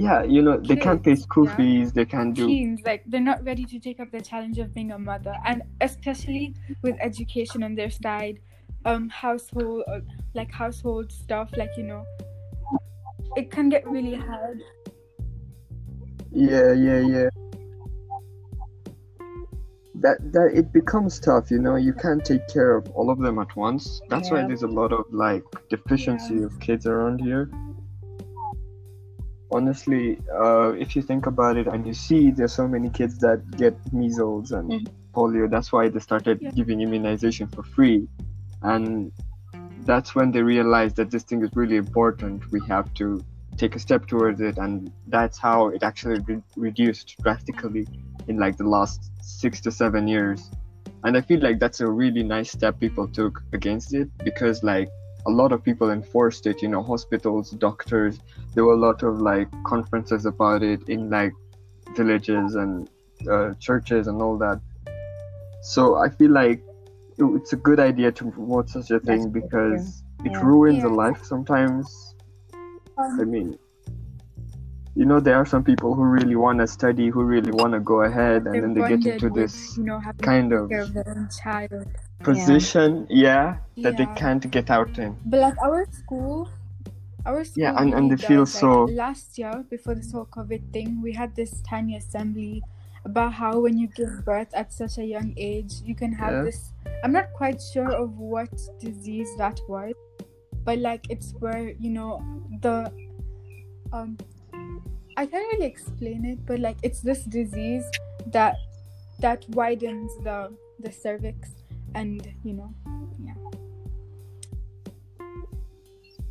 yeah 0.00 0.22
you 0.22 0.40
know 0.42 0.56
they 0.58 0.76
can't 0.76 1.02
pay 1.02 1.14
school 1.14 1.46
yeah. 1.46 1.56
fees 1.56 1.92
they 1.92 2.04
can't 2.04 2.34
do 2.34 2.46
teens 2.46 2.80
like 2.84 3.02
they're 3.06 3.20
not 3.20 3.42
ready 3.44 3.64
to 3.64 3.78
take 3.78 4.00
up 4.00 4.10
the 4.10 4.20
challenge 4.20 4.58
of 4.58 4.72
being 4.74 4.92
a 4.92 4.98
mother, 4.98 5.34
and 5.44 5.62
especially 5.80 6.54
with 6.82 6.96
education 7.00 7.62
on 7.62 7.74
their 7.74 7.90
side, 7.90 8.38
um, 8.84 9.08
household 9.08 9.82
uh, 9.88 10.00
like 10.34 10.50
household 10.50 11.12
stuff, 11.12 11.50
like 11.56 11.70
you 11.76 11.84
know, 11.84 12.04
it 13.36 13.50
can 13.50 13.68
get 13.68 13.86
really 13.86 14.14
hard. 14.14 14.60
yeah 16.32 16.72
yeah 16.72 17.00
yeah 17.00 17.28
that 19.94 20.16
that 20.32 20.50
it 20.54 20.72
becomes 20.72 21.18
tough 21.20 21.50
you 21.50 21.58
know 21.58 21.76
you 21.76 21.92
can't 21.92 22.24
take 22.24 22.46
care 22.48 22.76
of 22.76 22.88
all 22.92 23.10
of 23.10 23.18
them 23.18 23.38
at 23.38 23.54
once 23.56 24.00
that's 24.08 24.30
why 24.30 24.46
there's 24.46 24.62
a 24.62 24.72
lot 24.80 24.92
of 24.92 25.04
like 25.12 25.42
deficiency 25.68 26.36
Yeah. 26.36 26.46
of 26.46 26.58
kids 26.60 26.86
around 26.86 27.20
here 27.20 27.50
honestly 29.50 30.18
uh 30.42 30.72
if 30.78 30.94
you 30.96 31.02
think 31.02 31.26
about 31.26 31.56
it 31.56 31.66
and 31.66 31.86
you 31.86 31.92
see 31.94 32.30
there's 32.30 32.52
so 32.52 32.68
many 32.68 32.90
kids 32.90 33.18
that 33.18 33.42
get 33.56 33.74
measles 33.92 34.52
and 34.52 34.70
Mhm. 34.70 34.88
polio 35.14 35.50
that's 35.50 35.72
why 35.72 35.88
they 35.88 35.98
started 36.00 36.38
Yeah. 36.40 36.50
giving 36.52 36.80
immunization 36.80 37.48
for 37.48 37.62
free 37.62 38.08
and 38.62 39.12
that's 39.84 40.14
when 40.14 40.30
they 40.30 40.42
realized 40.42 40.96
that 40.96 41.10
this 41.10 41.24
thing 41.24 41.42
is 41.42 41.50
really 41.54 41.76
important 41.76 42.42
we 42.52 42.60
have 42.68 42.92
to 42.94 43.24
take 43.56 43.74
a 43.76 43.78
step 43.78 44.06
towards 44.06 44.40
it 44.40 44.56
and 44.58 44.90
that's 45.08 45.38
how 45.38 45.68
it 45.68 45.82
actually 45.82 46.20
re- 46.20 46.42
reduced 46.56 47.16
drastically 47.22 47.86
in 48.28 48.36
like 48.38 48.56
the 48.56 48.68
last 48.76 49.10
six 49.20 49.60
to 49.60 49.70
seven 49.70 50.06
years 50.08 50.50
and 51.04 51.16
i 51.16 51.20
feel 51.20 51.40
like 51.40 51.58
that's 51.58 51.80
a 51.80 51.90
really 51.90 52.22
nice 52.22 52.50
step 52.50 52.78
people 52.80 53.08
took 53.08 53.42
against 53.52 53.94
it 53.94 54.08
because 54.24 54.62
like 54.62 54.88
a 55.26 55.30
lot 55.30 55.52
of 55.52 55.62
people 55.62 55.90
enforced 55.90 56.46
it 56.46 56.62
you 56.62 56.68
know 56.68 56.82
hospitals 56.82 57.50
doctors 57.50 58.18
there 58.54 58.64
were 58.64 58.72
a 58.74 58.82
lot 58.88 59.02
of 59.02 59.20
like 59.20 59.48
conferences 59.64 60.24
about 60.26 60.62
it 60.62 60.80
in 60.88 61.10
like 61.10 61.32
villages 61.96 62.54
and 62.54 62.88
uh, 63.30 63.52
churches 63.60 64.06
and 64.06 64.22
all 64.22 64.38
that. 64.38 64.60
So 65.62 65.96
i 65.96 66.08
feel 66.08 66.30
like 66.30 66.62
it's 67.18 67.52
a 67.52 67.56
good 67.56 67.80
idea 67.80 68.10
to 68.12 68.30
promote 68.30 68.70
such 68.70 68.90
a 68.90 68.98
thing 68.98 69.22
That's 69.30 69.32
because 69.32 70.02
it 70.24 70.32
Yeah. 70.32 70.44
ruins 70.44 70.84
a 70.84 70.88
life 70.88 71.22
sometimes. 71.24 72.14
I 72.98 73.02
Um, 73.02 73.30
mean, 73.32 73.58
you 74.96 75.04
know, 75.06 75.20
there 75.20 75.36
are 75.36 75.46
some 75.46 75.62
people 75.64 75.94
who 75.94 76.02
really 76.04 76.36
want 76.36 76.58
to 76.58 76.66
study, 76.66 77.08
who 77.08 77.22
really 77.22 77.52
want 77.52 77.72
to 77.74 77.80
go 77.80 78.02
ahead, 78.02 78.46
and 78.46 78.54
they're 78.54 78.60
then 78.62 78.74
they 78.74 78.96
get 78.96 79.06
into 79.14 79.26
with, 79.26 79.34
this 79.34 79.76
you 79.78 79.84
know 79.84 80.00
kind 80.22 80.52
of 80.52 80.68
take 80.68 80.76
care 80.78 80.82
of 80.82 80.92
their 80.94 81.08
own 81.16 81.28
child. 81.42 81.86
position, 82.22 83.06
yeah, 83.08 83.56
that 83.78 83.96
they 83.96 84.06
can't 84.16 84.50
get 84.50 84.68
out 84.70 84.98
in. 84.98 85.16
But 85.26 85.40
like 85.40 85.58
our 85.62 85.86
school, 85.92 86.50
our 87.24 87.44
school. 87.44 87.62
Yeah, 87.62 87.80
and- 87.80 87.94
and 87.94 88.10
they 88.10 88.16
feel 88.16 88.44
does, 88.44 88.54
like, 88.54 88.60
so- 88.60 88.84
Last 88.92 89.38
year, 89.38 89.64
before 89.70 89.94
this 89.94 90.12
whole 90.12 90.26
COVID 90.26 90.72
thing, 90.72 91.00
we 91.02 91.12
had 91.12 91.34
this 91.34 91.62
tiny 91.62 91.96
assembly 91.96 92.62
about 93.06 93.32
how 93.32 93.58
when 93.60 93.78
you 93.78 93.88
give 93.96 94.24
birth 94.26 94.52
at 94.52 94.72
such 94.72 94.98
a 94.98 95.04
young 95.04 95.32
age, 95.38 95.80
you 95.84 95.94
can 95.94 96.12
have 96.12 96.32
Yeah. 96.34 96.42
this. 96.42 96.72
I'm 97.02 97.12
not 97.12 97.32
quite 97.32 97.62
sure 97.72 97.90
of 97.90 98.18
what 98.18 98.52
disease 98.78 99.30
that 99.38 99.58
was, 99.68 99.94
but 100.64 100.78
like 100.78 101.08
it's 101.08 101.32
where 101.40 101.70
you 101.84 101.90
know 101.90 102.20
the 102.60 102.92
um. 103.92 104.18
I 105.16 105.26
can't 105.26 105.52
really 105.52 105.66
explain 105.66 106.24
it, 106.24 106.46
but 106.46 106.58
like 106.60 106.76
it's 106.82 107.00
this 107.00 107.24
disease 107.24 107.84
that 108.26 108.56
that 109.20 109.44
widens 109.50 110.12
the 110.24 110.52
the 110.78 110.92
cervix, 110.92 111.50
and 111.94 112.26
you 112.44 112.54
know, 112.54 112.74
yeah. 113.22 113.34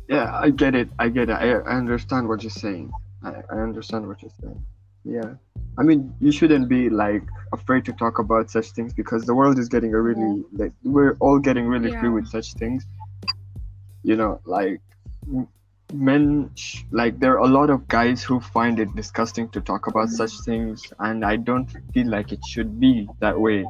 Yeah, 0.08 0.36
I 0.36 0.50
get 0.50 0.74
it. 0.74 0.88
I 0.98 1.08
get 1.08 1.30
it. 1.30 1.34
I, 1.34 1.52
I 1.52 1.76
understand 1.76 2.28
what 2.28 2.42
you're 2.42 2.50
saying. 2.50 2.90
I, 3.22 3.42
I 3.48 3.58
understand 3.58 4.08
what 4.08 4.22
you're 4.22 4.32
saying. 4.40 4.64
Yeah. 5.04 5.34
I 5.78 5.82
mean, 5.82 6.12
you 6.20 6.32
shouldn't 6.32 6.68
be 6.68 6.90
like 6.90 7.22
afraid 7.52 7.84
to 7.84 7.92
talk 7.92 8.18
about 8.18 8.50
such 8.50 8.72
things 8.72 8.92
because 8.92 9.24
the 9.24 9.34
world 9.34 9.58
is 9.58 9.68
getting 9.68 9.94
a 9.94 10.00
really 10.00 10.44
like 10.52 10.72
we're 10.82 11.16
all 11.20 11.38
getting 11.38 11.66
really 11.66 11.92
free 11.98 12.08
with 12.08 12.26
such 12.26 12.54
things. 12.54 12.86
You 14.02 14.16
know, 14.16 14.40
like 14.44 14.80
men 15.92 16.50
like 16.90 17.18
there 17.18 17.34
are 17.34 17.44
a 17.44 17.52
lot 17.58 17.70
of 17.70 17.86
guys 17.88 18.22
who 18.22 18.40
find 18.40 18.78
it 18.78 18.94
disgusting 18.94 19.48
to 19.50 19.60
talk 19.60 19.86
about 19.86 20.08
such 20.08 20.32
things 20.44 20.82
and 21.00 21.24
I 21.24 21.36
don't 21.36 21.66
feel 21.92 22.08
like 22.08 22.32
it 22.32 22.40
should 22.46 22.78
be 22.80 23.08
that 23.20 23.38
way 23.38 23.64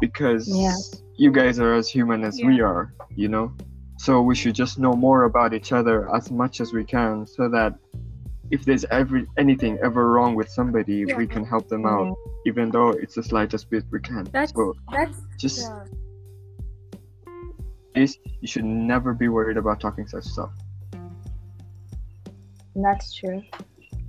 because 0.00 0.48
Yeah. 0.48 0.74
you 1.16 1.30
guys 1.30 1.58
are 1.58 1.74
as 1.74 1.88
human 1.88 2.24
as 2.24 2.40
we 2.42 2.60
are, 2.60 2.92
you 3.14 3.28
know? 3.28 3.52
So 3.98 4.22
we 4.22 4.34
should 4.34 4.54
just 4.54 4.78
know 4.78 4.94
more 4.94 5.24
about 5.24 5.52
each 5.52 5.72
other 5.72 6.08
as 6.14 6.30
much 6.30 6.60
as 6.60 6.72
we 6.72 6.84
can 6.84 7.26
so 7.26 7.48
that 7.50 7.74
if 8.50 8.64
there's 8.64 8.84
ever 8.90 9.22
anything 9.36 9.78
ever 9.82 10.10
wrong 10.10 10.34
with 10.34 10.48
somebody, 10.48 11.04
we 11.14 11.26
can 11.26 11.44
help 11.44 11.68
them 11.68 11.86
out, 11.86 12.16
even 12.46 12.70
though 12.70 12.90
it's 12.90 13.14
the 13.14 13.22
slightest 13.22 13.70
bit 13.70 13.84
we 13.92 14.00
can. 14.00 14.24
That's 14.32 14.52
so 14.52 14.74
that's 14.90 15.20
just 15.38 15.68
yeah. 15.68 15.84
this, 17.94 18.18
you 18.40 18.48
should 18.48 18.64
never 18.64 19.14
be 19.14 19.28
worried 19.28 19.56
about 19.56 19.80
talking 19.80 20.06
such 20.08 20.24
stuff, 20.24 20.50
That's 22.82 23.12
true. 23.14 23.42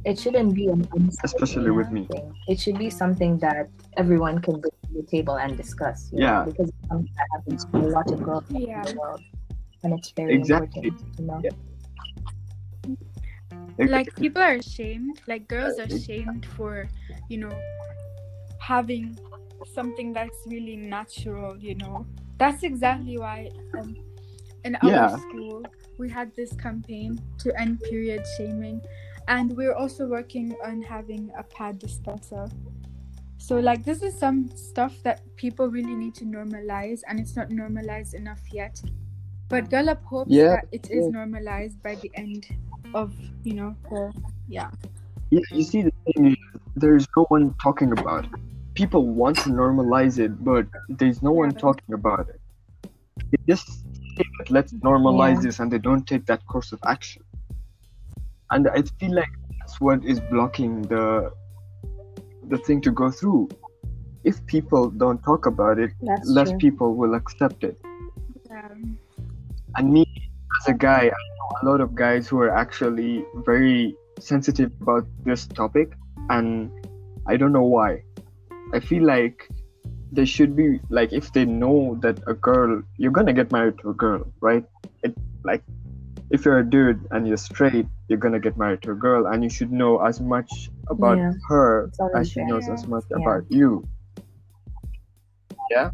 It 0.05 0.19
shouldn't 0.19 0.55
be 0.55 0.67
an 0.67 0.87
unspoken 0.93 1.11
especially 1.23 1.71
with 1.71 1.91
me. 1.91 2.07
It 2.47 2.59
should 2.59 2.77
be 2.77 2.89
something 2.89 3.39
that 3.39 3.67
everyone 3.97 4.41
can 4.41 4.59
bring 4.61 4.71
to 4.87 5.01
the 5.01 5.07
table 5.07 5.37
and 5.37 5.57
discuss. 5.57 6.09
you 6.11 6.19
know, 6.19 6.25
Yeah. 6.25 6.45
Because 6.45 6.69
it's 6.69 6.87
something 6.89 7.09
that 7.17 7.27
happens 7.33 7.65
to 7.65 7.77
a 7.77 7.89
lot 7.97 8.11
of 8.11 8.21
girls 8.23 8.43
in 8.49 8.59
Yeah. 8.67 8.83
the 8.83 8.91
world. 8.99 9.21
And 9.83 9.93
it's 9.93 10.11
very 10.11 10.35
Exactly. 10.35 10.81
important 10.81 10.99
to 11.17 11.23
know. 11.23 11.41
Yeah. 11.43 11.51
like 13.85 14.15
people 14.19 14.41
are 14.41 14.55
ashamed 14.55 15.19
like 15.27 15.47
girls 15.47 15.79
are 15.79 15.89
Uh, 15.91 15.97
shamed 16.05 16.45
for 16.45 16.87
you 17.27 17.37
know 17.37 17.63
having 18.59 19.17
something 19.65 20.13
that's 20.13 20.37
really 20.47 20.75
natural 20.75 21.57
you 21.59 21.75
know 21.75 22.07
that's 22.37 22.63
exactly 22.63 23.17
why 23.17 23.49
um, 23.77 23.95
in 24.63 24.75
our 24.77 24.89
Yeah. 24.89 25.15
school 25.17 25.63
we 25.97 26.09
had 26.09 26.33
this 26.35 26.53
campaign 26.53 27.19
to 27.39 27.59
end 27.59 27.79
period 27.81 28.25
shaming 28.37 28.81
and 29.27 29.55
we're 29.55 29.73
also 29.75 30.07
working 30.07 30.55
on 30.65 30.81
having 30.81 31.31
a 31.37 31.43
pad 31.43 31.79
dispenser 31.79 32.47
so 33.37 33.59
like 33.59 33.83
this 33.83 34.01
is 34.01 34.17
some 34.17 34.49
stuff 34.55 34.93
that 35.03 35.21
people 35.35 35.67
really 35.67 35.95
need 35.95 36.15
to 36.15 36.25
normalize 36.25 37.01
and 37.07 37.19
it's 37.19 37.35
not 37.35 37.49
normalized 37.49 38.13
enough 38.13 38.41
yet 38.51 38.81
but 39.49 39.69
Girl 39.69 39.89
Up 39.89 40.03
hopes 40.05 40.31
Yeah, 40.31 40.55
that 40.55 40.65
it 40.71 40.89
is 40.89 41.09
normalized 41.09 41.81
by 41.83 41.95
the 41.95 42.09
end 42.15 42.47
of 42.93 43.13
you 43.43 43.53
know 43.53 43.75
the 43.89 44.13
yeah 44.47 44.71
Yeah, 45.31 45.39
you 45.51 45.63
see, 45.63 45.81
the 45.81 45.93
thing 46.05 46.31
is, 46.31 46.37
there's 46.75 47.07
no 47.15 47.23
one 47.29 47.55
talking 47.63 47.91
about 47.93 48.25
it. 48.25 48.31
People 48.75 49.07
want 49.07 49.37
to 49.43 49.49
normalize 49.49 50.19
it, 50.19 50.43
but 50.43 50.67
there's 50.89 51.21
no 51.23 51.31
one 51.31 51.51
talking 51.51 51.93
about 51.93 52.27
it. 52.27 52.39
They 53.31 53.37
just 53.47 53.85
say 54.17 54.25
that 54.39 54.51
let's 54.51 54.73
normalize 54.73 55.35
Yeah. 55.35 55.41
this, 55.47 55.59
and 55.59 55.71
they 55.71 55.79
don't 55.79 56.05
take 56.07 56.25
that 56.25 56.45
course 56.45 56.71
of 56.71 56.79
action. 56.85 57.23
And 58.51 58.67
I 58.67 58.81
feel 58.99 59.13
like 59.15 59.33
that's 59.59 59.79
what 59.79 60.03
is 60.03 60.19
blocking 60.31 60.81
the 60.83 61.31
the 62.49 62.57
thing 62.57 62.81
to 62.81 62.91
go 62.91 63.09
through. 63.11 63.49
If 64.23 64.45
people 64.45 64.89
don't 64.89 65.21
talk 65.23 65.45
about 65.45 65.79
it, 65.79 65.91
That's 66.01 66.29
less 66.29 66.49
true. 66.49 66.59
people 66.59 66.95
will 66.95 67.15
accept 67.15 67.63
it. 67.63 67.77
um, 68.51 68.97
And 69.77 69.93
me, 69.93 70.03
as 70.59 70.67
a 70.67 70.73
guy, 70.73 71.03
I 71.19 71.21
know 71.37 71.49
a 71.61 71.65
lot 71.71 71.81
of 71.81 71.95
guys 71.95 72.27
who 72.27 72.39
are 72.41 72.49
actually 72.63 73.25
very 73.45 73.95
sensitive 74.19 74.71
about 74.81 75.05
this 75.23 75.47
topic, 75.47 75.93
and 76.29 76.71
I 77.27 77.37
don't 77.37 77.53
know 77.53 77.63
why. 77.63 78.03
I 78.73 78.79
feel 78.79 79.03
like 79.05 79.49
they 80.11 80.25
should 80.25 80.55
be 80.55 80.79
like 80.89 81.13
if 81.13 81.31
they 81.33 81.45
know 81.45 81.97
that 82.01 82.19
a 82.27 82.33
girl 82.33 82.81
you're 82.97 83.11
gonna 83.11 83.33
get 83.33 83.51
married 83.51 83.77
to 83.79 83.89
a 83.89 83.93
girl, 83.93 84.27
right? 84.41 84.65
It 85.03 85.15
like 85.43 85.63
if 86.29 86.45
you're 86.45 86.59
a 86.59 86.69
dude 86.69 87.05
and 87.11 87.27
you're 87.27 87.37
straight, 87.37 87.85
you're 88.07 88.19
gonna 88.19 88.39
get 88.39 88.57
married 88.57 88.81
to 88.83 88.91
a 88.91 88.95
girl, 88.95 89.27
and 89.27 89.43
you 89.43 89.49
should 89.49 89.71
know 89.71 89.99
as 90.05 90.19
much 90.21 90.69
about 90.89 91.17
Yeah. 91.17 91.33
her 91.49 91.91
as 92.15 92.29
she 92.29 92.39
fair. 92.39 92.47
knows 92.47 92.69
as 92.69 92.87
much 92.87 93.03
Yeah. 93.11 93.17
about 93.17 93.43
you. 93.51 93.83
Yeah, 95.69 95.91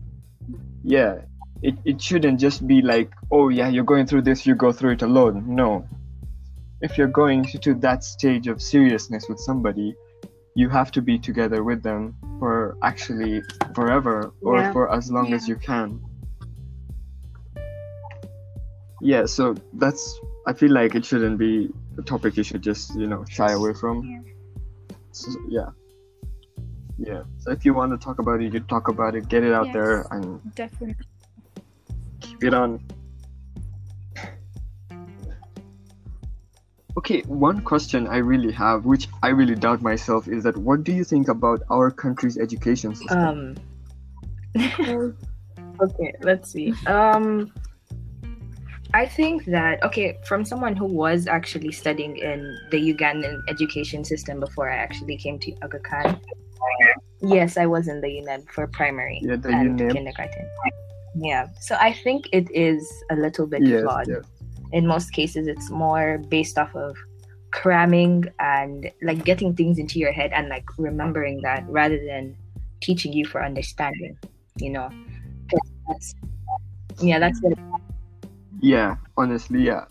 yeah. 0.84 1.22
It 1.62 1.76
it 1.86 2.02
shouldn't 2.02 2.40
just 2.40 2.68
be 2.68 2.82
like, 2.82 3.12
oh 3.32 3.50
yeah, 3.50 3.68
you're 3.68 3.84
going 3.84 4.06
through 4.06 4.24
this, 4.24 4.46
you 4.46 4.56
go 4.56 4.72
through 4.72 4.92
it 4.92 5.02
alone. 5.02 5.44
No. 5.48 5.86
If 6.82 6.98
you're 6.98 7.08
going 7.08 7.44
to 7.46 7.74
that 7.76 8.04
stage 8.04 8.48
of 8.48 8.62
seriousness 8.62 9.28
with 9.28 9.40
somebody, 9.40 9.96
you 10.58 10.70
have 10.70 10.90
to 10.92 11.02
be 11.04 11.20
together 11.20 11.64
with 11.64 11.84
them 11.84 12.16
for 12.40 12.76
actually 12.82 13.44
forever 13.76 14.34
or 14.42 14.58
Yeah. 14.58 14.74
for 14.74 14.92
as 14.92 15.12
long 15.12 15.32
as 15.38 15.48
you 15.48 15.56
can. 15.56 16.02
Yeah, 19.00 19.28
so 19.28 19.54
that's 19.74 20.04
I 20.48 20.54
feel 20.54 20.72
like 20.72 20.96
it 20.96 21.06
shouldn't 21.06 21.38
be 21.38 21.70
a 22.00 22.02
topic 22.02 22.38
you 22.38 22.44
should 22.44 22.64
just, 22.64 22.96
you 22.96 23.06
know, 23.06 23.24
shy 23.30 23.52
away 23.52 23.74
from. 23.74 23.96
Yeah. 24.04 24.22
So, 25.12 25.30
yeah. 25.48 25.70
Yeah. 26.98 27.22
So 27.38 27.52
if 27.52 27.64
you 27.64 27.76
want 27.76 27.92
to 27.94 28.00
talk 28.04 28.18
about 28.18 28.42
it, 28.42 28.52
you 28.52 28.60
talk 28.62 28.88
about 28.88 29.14
it, 29.14 29.30
get 29.30 29.44
it 29.44 29.54
out 29.54 29.72
there 29.74 30.08
and 30.10 30.42
Definitely. 30.56 31.06
keep 32.22 32.44
it 32.44 32.56
on. 32.56 32.82
Okay, 36.98 37.22
one 37.28 37.62
question 37.62 38.08
I 38.08 38.18
really 38.18 38.52
have, 38.54 38.86
which 38.86 39.08
I 39.22 39.30
really 39.30 39.54
doubt 39.54 39.84
myself, 39.84 40.28
is 40.28 40.44
that 40.44 40.58
what 40.58 40.84
do 40.84 40.92
you 40.92 41.04
think 41.04 41.28
about 41.28 41.62
our 41.70 41.92
country's 41.92 42.38
education 42.40 42.96
system? 42.96 43.20
Um. 43.20 43.56
okay, 45.82 46.14
let's 46.22 46.52
see. 46.52 46.74
Um, 46.88 47.54
I 48.96 49.06
think 49.06 49.46
that 49.46 49.84
okay, 49.84 50.18
from 50.26 50.44
someone 50.44 50.76
who 50.76 50.86
was 50.86 51.28
actually 51.28 51.72
studying 51.72 52.18
in 52.18 52.58
the 52.72 52.94
Ugandan 52.94 53.42
education 53.48 54.04
system 54.04 54.40
before 54.40 54.72
I 54.72 54.78
actually 54.78 55.18
came 55.18 55.38
to 55.40 55.52
Aga 55.62 55.80
Khan. 55.80 56.20
Yes, 57.22 57.58
I 57.58 57.68
was 57.68 57.88
in 57.88 58.02
the 58.02 58.08
UNEB 58.08 58.50
for 58.50 58.66
primary 58.68 59.20
yeah, 59.22 59.36
the 59.36 59.50
and 59.50 59.80
UNEB. 59.80 59.92
kindergarten. 59.92 60.50
Yeah, 61.16 61.48
so 61.60 61.76
I 61.80 61.94
think 61.94 62.26
it 62.32 62.48
is 62.52 62.82
a 63.12 63.16
little 63.16 63.46
bit 63.46 63.62
Yes, 63.64 63.84
flawed. 63.84 64.08
yes. 64.08 64.24
In 64.72 64.86
most 64.86 65.12
cases, 65.12 65.48
it's 65.48 65.70
more 65.70 66.18
based 66.30 66.58
off 66.58 66.76
of 66.76 66.96
cramming 67.52 68.26
and 68.40 68.92
like 69.02 69.24
getting 69.24 69.56
things 69.56 69.80
into 69.80 70.00
your 70.00 70.12
head 70.12 70.32
and 70.34 70.50
like 70.50 70.66
remembering 70.78 71.42
that 71.42 71.64
rather 71.68 71.98
than 72.06 72.36
teaching 72.82 73.14
you 73.14 73.26
for 73.26 73.44
understanding. 73.44 74.18
You 74.58 74.72
know 74.72 74.90
that's 75.88 76.16
yeah, 77.02 77.20
that's 77.20 77.40
what. 77.42 77.58
Yeah, 78.60 78.96
honestly, 79.18 79.62
yeah. 79.62 79.86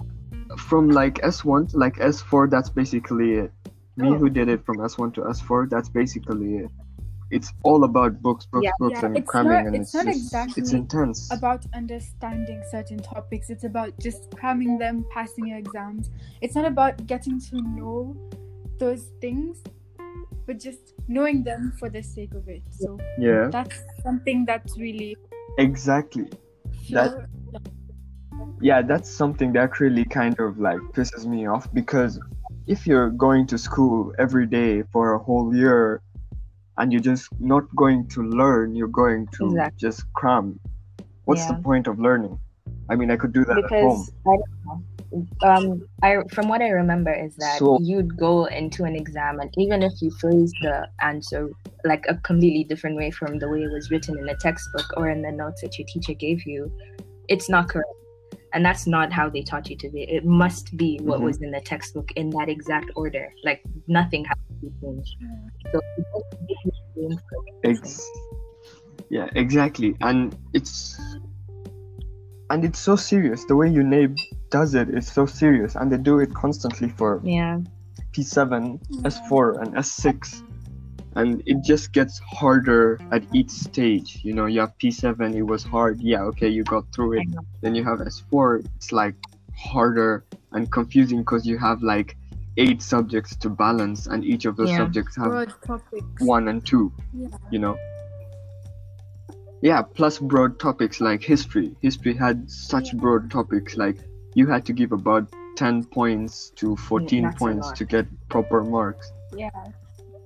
From 0.58 0.90
like 0.90 1.14
S1 1.22 1.70
to 1.70 1.78
like 1.78 1.96
S4, 1.96 2.50
that's 2.50 2.68
basically 2.68 3.34
it. 3.34 3.52
Me 3.96 4.08
Oh. 4.08 4.14
who 4.14 4.28
did 4.28 4.48
it 4.48 4.64
from 4.64 4.76
S1 4.78 5.14
to 5.14 5.22
S4, 5.22 5.70
that's 5.70 5.88
basically 5.88 6.56
it. 6.56 6.70
It's 7.30 7.52
all 7.64 7.84
about 7.84 8.22
books, 8.22 8.46
books, 8.46 8.64
Yeah. 8.64 8.70
books, 8.78 9.00
Yeah, 9.00 9.06
and 9.06 9.18
it's 9.18 9.28
cramming, 9.28 9.52
not- 9.52 9.66
and 9.66 9.74
it's 9.76 9.94
it's, 9.94 9.94
not 9.94 10.04
just 10.06 10.18
exactly 10.26 10.62
it's 10.62 10.72
intense. 10.72 11.32
about 11.32 11.66
understanding 11.74 12.62
certain 12.70 12.98
topics. 12.98 13.50
It's 13.50 13.64
about 13.64 13.98
just 13.98 14.30
cramming 14.36 14.78
them, 14.78 15.04
passing 15.10 15.46
your 15.48 15.58
exams. 15.58 16.10
It's 16.40 16.54
not 16.54 16.64
about 16.66 17.06
getting 17.06 17.40
to 17.50 17.56
know 17.62 18.16
those 18.78 19.10
things, 19.20 19.62
but 20.46 20.60
just 20.60 20.94
knowing 21.08 21.42
them 21.42 21.72
for 21.78 21.88
the 21.90 22.02
sake 22.02 22.34
of 22.34 22.48
it. 22.48 22.62
So 22.70 22.98
Yeah, 23.18 23.48
that's 23.50 23.82
something 24.02 24.44
that's 24.44 24.78
really 24.78 25.16
exactly. 25.58 26.28
That- 26.92 27.26
Yeah, 28.60 28.82
that's 28.82 29.10
something 29.10 29.52
that 29.54 29.80
really 29.80 30.04
kind 30.04 30.38
of 30.38 30.58
like 30.58 30.78
pisses 30.92 31.26
me 31.26 31.46
off 31.46 31.72
because 31.74 32.20
if 32.66 32.86
you're 32.86 33.10
going 33.10 33.46
to 33.48 33.58
school 33.58 34.12
every 34.18 34.46
day 34.46 34.82
for 34.92 35.14
a 35.14 35.18
whole 35.18 35.54
year 35.54 36.00
and 36.78 36.92
you're 36.92 37.00
just 37.00 37.28
not 37.40 37.64
going 37.74 38.06
to 38.08 38.22
learn, 38.22 38.74
you're 38.74 38.88
going 38.88 39.26
to 39.38 39.46
Exactly. 39.46 39.78
just 39.78 40.12
cram. 40.14 40.58
What's 41.24 41.42
Yeah. 41.48 41.56
the 41.56 41.62
point 41.62 41.86
of 41.86 41.98
learning? 41.98 42.38
I 42.88 42.94
mean, 42.96 43.10
I 43.10 43.16
could 43.16 43.32
do 43.32 43.44
that 43.44 43.58
at 43.58 43.70
home. 43.70 44.06
I 44.26 44.36
don't 44.36 44.66
know. 44.66 44.82
Um, 45.42 45.82
I 46.02 46.18
from 46.32 46.48
what 46.48 46.60
I 46.62 46.68
remember 46.68 47.12
is 47.12 47.36
that 47.36 47.58
So- 47.58 47.78
you'd 47.80 48.16
go 48.16 48.46
into 48.46 48.84
an 48.84 48.94
exam, 48.96 49.40
and 49.40 49.50
even 49.56 49.82
if 49.82 49.92
you 50.02 50.10
phrase 50.10 50.52
the 50.62 50.88
answer 51.00 51.48
like 51.84 52.04
a 52.08 52.16
completely 52.16 52.64
different 52.64 52.96
way 52.96 53.10
from 53.10 53.38
the 53.38 53.48
way 53.48 53.62
it 53.62 53.70
was 53.70 53.90
written 53.90 54.18
in 54.18 54.26
the 54.26 54.36
textbook 54.40 54.92
or 54.96 55.08
in 55.08 55.22
the 55.22 55.30
notes 55.32 55.62
that 55.62 55.78
your 55.78 55.86
teacher 55.86 56.12
gave 56.12 56.44
you, 56.44 56.70
it's 57.28 57.48
not 57.48 57.68
correct. 57.68 57.88
And 58.52 58.64
that's 58.64 58.86
not 58.86 59.12
how 59.12 59.28
they 59.28 59.42
taught 59.42 59.68
you 59.70 59.76
to 59.76 59.88
be. 59.88 60.02
It 60.02 60.24
must 60.24 60.76
be 60.76 60.98
what 61.02 61.20
Mhm. 61.20 61.24
was 61.24 61.42
in 61.42 61.50
the 61.50 61.60
textbook 61.60 62.10
in 62.12 62.30
that 62.30 62.48
exact 62.48 62.90
order. 62.96 63.32
Like 63.44 63.62
nothing 63.86 64.24
has 64.24 64.38
to. 64.60 64.72
So 64.80 65.80
it 65.98 66.04
doesn't 66.12 66.48
give 66.48 66.56
you 66.64 67.08
room 67.08 67.20
for 67.28 67.44
Ex- 67.64 68.10
yeah, 69.08 69.28
exactly. 69.34 69.96
And 70.00 70.36
it's 70.52 70.98
and 72.50 72.64
it's 72.64 72.78
so 72.78 72.96
serious. 72.96 73.44
The 73.44 73.56
way 73.56 73.68
UNEB 73.68 74.20
does 74.50 74.74
it 74.74 74.90
is 74.90 75.10
so 75.10 75.26
serious, 75.26 75.74
and 75.74 75.90
they 75.90 75.98
do 75.98 76.20
it 76.20 76.32
constantly 76.34 76.88
for 76.88 77.20
yeah. 77.24 77.58
P7, 78.12 78.78
S4, 79.02 79.30
mm. 79.30 79.62
and 79.62 79.74
S6. 79.74 80.42
And 81.16 81.42
it 81.46 81.64
just 81.64 81.92
gets 81.92 82.18
harder 82.18 83.00
at 83.10 83.22
each 83.32 83.50
stage. 83.50 84.20
You 84.22 84.34
know, 84.34 84.46
you 84.46 84.60
have 84.60 84.74
P7, 84.78 85.34
it 85.34 85.42
was 85.42 85.64
hard. 85.64 86.00
Yeah, 86.00 86.22
okay, 86.24 86.48
you 86.48 86.62
got 86.62 86.84
through 86.94 87.20
it. 87.20 87.26
Then 87.62 87.74
you 87.74 87.82
have 87.84 88.00
S4, 88.00 88.66
it's 88.76 88.92
like 88.92 89.14
harder 89.56 90.24
and 90.52 90.70
confusing 90.70 91.20
because 91.20 91.46
you 91.46 91.58
have 91.58 91.82
like 91.82 92.16
eight 92.58 92.80
subjects 92.82 93.36
to 93.36 93.48
balance, 93.50 94.06
and 94.06 94.24
each 94.24 94.44
of 94.46 94.56
those 94.56 94.70
Yeah. 94.70 94.78
subjects 94.78 95.16
have 95.16 95.26
Broad 95.26 95.52
topics. 95.64 96.22
one 96.22 96.48
and 96.48 96.64
two 96.64 96.92
Yeah. 97.12 97.28
you 97.50 97.58
know 97.58 97.76
yeah 99.62 99.82
plus 99.82 100.18
broad 100.18 100.58
topics 100.58 101.00
like 101.00 101.22
history 101.22 101.74
history 101.80 102.14
had 102.14 102.50
such 102.50 102.92
Yeah. 102.92 103.00
broad 103.00 103.30
topics 103.30 103.76
like 103.76 103.96
you 104.34 104.46
had 104.46 104.64
to 104.66 104.72
give 104.72 104.92
about 104.92 105.28
10 105.56 105.84
points 105.84 106.50
to 106.56 106.76
14 106.76 107.22
that's 107.24 107.38
points 107.38 107.72
to 107.72 107.84
get 107.84 108.06
proper 108.28 108.62
marks 108.62 109.12
Yeah. 109.34 109.50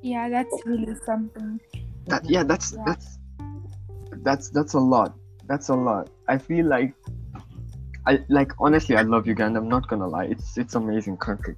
Yeah, 0.02 0.28
that's 0.28 0.56
really 0.66 0.94
something. 1.06 1.60
that 2.06 2.28
yeah 2.28 2.42
that's 2.42 2.72
Yeah. 2.72 2.82
that's 2.86 3.18
that's 4.22 4.50
that's 4.50 4.74
a 4.74 4.80
lot 4.80 5.14
that's 5.46 5.68
a 5.68 5.74
lot 5.74 6.10
i 6.28 6.36
feel 6.38 6.66
like 6.66 6.94
i 8.06 8.18
like 8.28 8.52
honestly 8.58 8.96
i 8.96 9.02
love 9.02 9.26
uganda 9.26 9.58
i'm 9.60 9.68
not 9.68 9.86
gonna 9.88 10.06
lie 10.08 10.24
it's 10.24 10.58
it's 10.58 10.74
amazing 10.74 11.16
country 11.16 11.54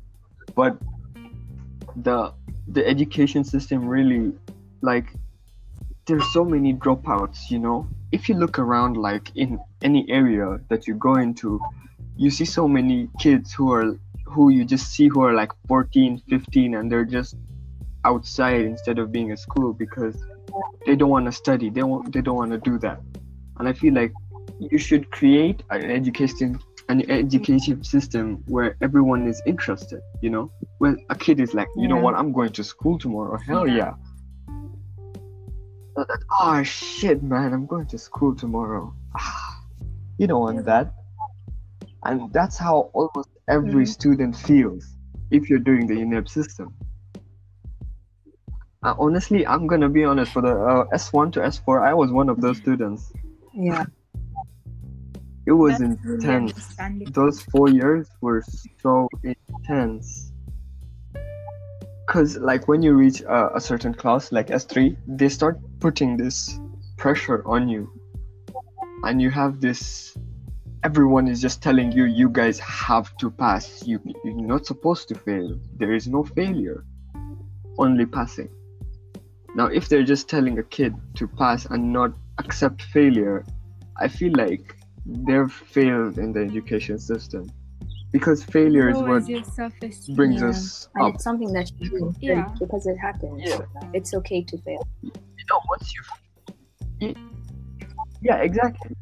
but 0.55 0.77
the 1.97 2.33
the 2.69 2.87
education 2.87 3.45
system 3.45 3.89
really 3.89 4.33
like 4.81 5.07
there's 6.07 6.33
so 6.33 6.45
many 6.45 6.75
dropouts 6.75 7.51
you 7.51 7.59
know? 7.59 7.87
If 8.11 8.29
you 8.29 8.35
look 8.35 8.59
around 8.59 8.97
like 8.97 9.35
in 9.37 9.59
any 9.81 10.05
area 10.11 10.61
that 10.69 10.87
you 10.87 10.95
go 10.95 11.15
into 11.15 11.61
you 12.17 12.31
see 12.31 12.45
so 12.45 12.69
many 12.69 13.09
kids 13.19 13.53
who 13.53 13.73
are 13.73 13.97
who 14.27 14.51
you 14.51 14.65
just 14.65 14.93
see 14.93 15.09
who 15.09 15.23
are 15.23 15.35
like 15.35 15.53
14 15.69 16.23
15 16.29 16.75
and 16.75 16.91
they're 16.91 17.05
just 17.05 17.37
outside 18.05 18.63
instead 18.63 18.99
of 18.99 19.13
being 19.13 19.31
at 19.31 19.39
school 19.39 19.73
because 19.73 20.17
they 20.87 20.97
don't 20.97 21.11
want 21.11 21.27
to 21.27 21.33
study 21.33 21.71
they 21.71 21.83
want 21.83 22.13
they 22.13 22.21
don't 22.21 22.37
want 22.37 22.51
to 22.51 22.59
do 22.59 22.79
that. 22.79 23.01
And 23.59 23.69
i 23.69 23.73
feel 23.73 23.95
like 23.95 24.13
you 24.59 24.79
should 24.79 25.11
create 25.11 25.63
an 25.71 25.91
education 25.91 26.59
an 26.89 27.09
education 27.11 27.83
system 27.85 28.43
where 28.47 28.77
everyone 28.81 29.27
is 29.27 29.41
interested 29.47 30.01
you 30.21 30.31
know 30.31 30.51
where 30.79 30.97
a 31.11 31.15
kid 31.15 31.41
is 31.41 31.55
like 31.55 31.69
you 31.77 31.89
know 31.89 31.97
what 31.97 32.15
i'm 32.15 32.33
going 32.33 32.51
to 32.51 32.65
school 32.65 32.99
tomorrow 32.99 33.39
hell 33.39 33.67
Yeah. 33.69 33.95
yeah 35.99 36.05
oh 36.41 36.63
shit 36.63 37.23
man 37.23 37.53
i'm 37.53 37.67
going 37.67 37.87
to 37.87 37.99
school 37.99 38.35
tomorrow 38.35 38.93
Ah, 39.15 39.61
you 40.19 40.27
don't 40.27 40.41
want 40.41 40.65
that 40.65 40.93
and 42.05 42.33
that's 42.33 42.59
how 42.59 42.91
almost 42.95 43.29
every 43.49 43.85
Mhm. 43.85 43.89
student 43.89 44.37
feels 44.37 44.85
if 45.31 45.49
you're 45.49 45.59
doing 45.71 45.87
the 45.87 45.95
UNEB 45.95 46.29
system 46.29 46.75
uh, 48.85 48.95
honestly, 48.99 49.47
I'm 49.47 49.69
gonna 49.69 49.89
be 49.89 50.05
honest. 50.05 50.33
For 50.33 50.43
the 50.43 50.51
uh, 50.51 50.85
S1 50.93 51.33
to 51.35 51.41
S4, 51.41 51.81
I 51.87 51.95
was 51.95 52.11
one 52.11 52.29
of 52.29 52.41
those 52.41 52.57
students. 52.57 53.13
Yeah. 53.55 53.85
It 55.47 55.53
was 55.53 55.79
That's 55.79 55.83
intense. 55.83 56.53
understandable. 56.53 57.13
Those 57.13 57.43
four 57.43 57.69
years 57.69 58.09
were 58.21 58.43
so 58.81 59.09
intense. 59.23 60.33
Cause 62.07 62.37
like 62.37 62.69
when 62.69 62.83
you 62.83 62.95
reach 62.95 63.23
uh, 63.23 63.51
a 63.55 63.61
certain 63.61 63.95
class, 63.95 64.33
like 64.33 64.49
S3, 64.49 64.97
they 65.07 65.29
start 65.29 65.59
putting 65.81 66.17
this 66.17 66.61
pressure 66.97 67.43
on 67.47 67.69
you, 67.69 67.91
and 69.05 69.21
you 69.21 69.31
have 69.31 69.61
this. 69.61 70.17
Everyone 70.85 71.29
is 71.29 71.41
just 71.41 71.63
telling 71.63 71.93
you, 71.93 72.05
you 72.05 72.29
guys 72.29 72.59
have 72.59 73.17
to 73.19 73.31
pass. 73.31 73.83
You 73.87 74.01
you're 74.25 74.35
not 74.35 74.67
supposed 74.67 75.09
to 75.09 75.15
fail. 75.15 75.59
There 75.77 75.93
is 75.95 76.07
no 76.07 76.23
failure, 76.25 76.85
only 77.79 78.05
passing. 78.05 78.51
Now, 79.55 79.67
if 79.67 79.89
they're 79.89 80.03
just 80.03 80.29
telling 80.29 80.59
a 80.59 80.63
kid 80.63 80.95
to 81.15 81.29
pass 81.29 81.67
and 81.67 81.93
not 81.93 82.13
accept 82.39 82.83
failure, 82.83 83.45
I 83.97 84.09
feel 84.09 84.33
like 84.35 84.77
they've 85.07 85.53
failed 85.53 86.19
in 86.19 86.33
the 86.33 86.41
education 86.41 86.99
system. 86.99 87.51
because 88.13 88.45
failure 88.45 88.89
is 88.91 88.97
what 88.97 89.07
lowers 89.09 89.27
your 89.27 89.43
self-esteem. 89.43 90.15
brings 90.17 90.41
Yeah. 90.43 90.49
us 90.51 90.89
And 90.97 91.05
up. 91.07 91.15
it's 91.15 91.25
something 91.25 91.51
that 91.55 91.73
you 91.79 91.89
do 91.91 92.15
Yeah. 92.21 92.47
because 92.61 92.87
it 92.87 92.99
happens. 92.99 93.41
Yeah. 93.43 93.61
It's 93.95 94.13
okay 94.21 94.43
to 94.51 94.59
fail. 94.59 94.83
you 95.03 95.45
know 95.51 95.61
once 95.73 95.87
you 95.95 96.03
yeah 98.21 98.37
exactly 98.49 98.95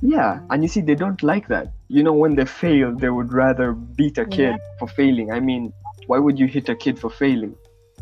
yeah 0.00 0.40
and 0.50 0.62
you 0.62 0.68
see 0.68 0.80
they 0.80 0.94
don't 0.94 1.22
like 1.22 1.46
that 1.48 1.66
you 1.88 2.02
know 2.02 2.12
when 2.22 2.34
they 2.34 2.44
fail 2.44 2.94
they 2.96 3.10
would 3.10 3.32
rather 3.32 3.72
beat 3.72 4.16
a 4.18 4.24
kid 4.24 4.54
for 4.78 4.88
failing 4.88 5.30
i 5.32 5.40
mean 5.40 5.72
why 6.06 6.18
would 6.18 6.38
you 6.38 6.46
hit 6.46 6.68
a 6.68 6.74
kid 6.84 6.98
for 6.98 7.10
failing 7.10 7.54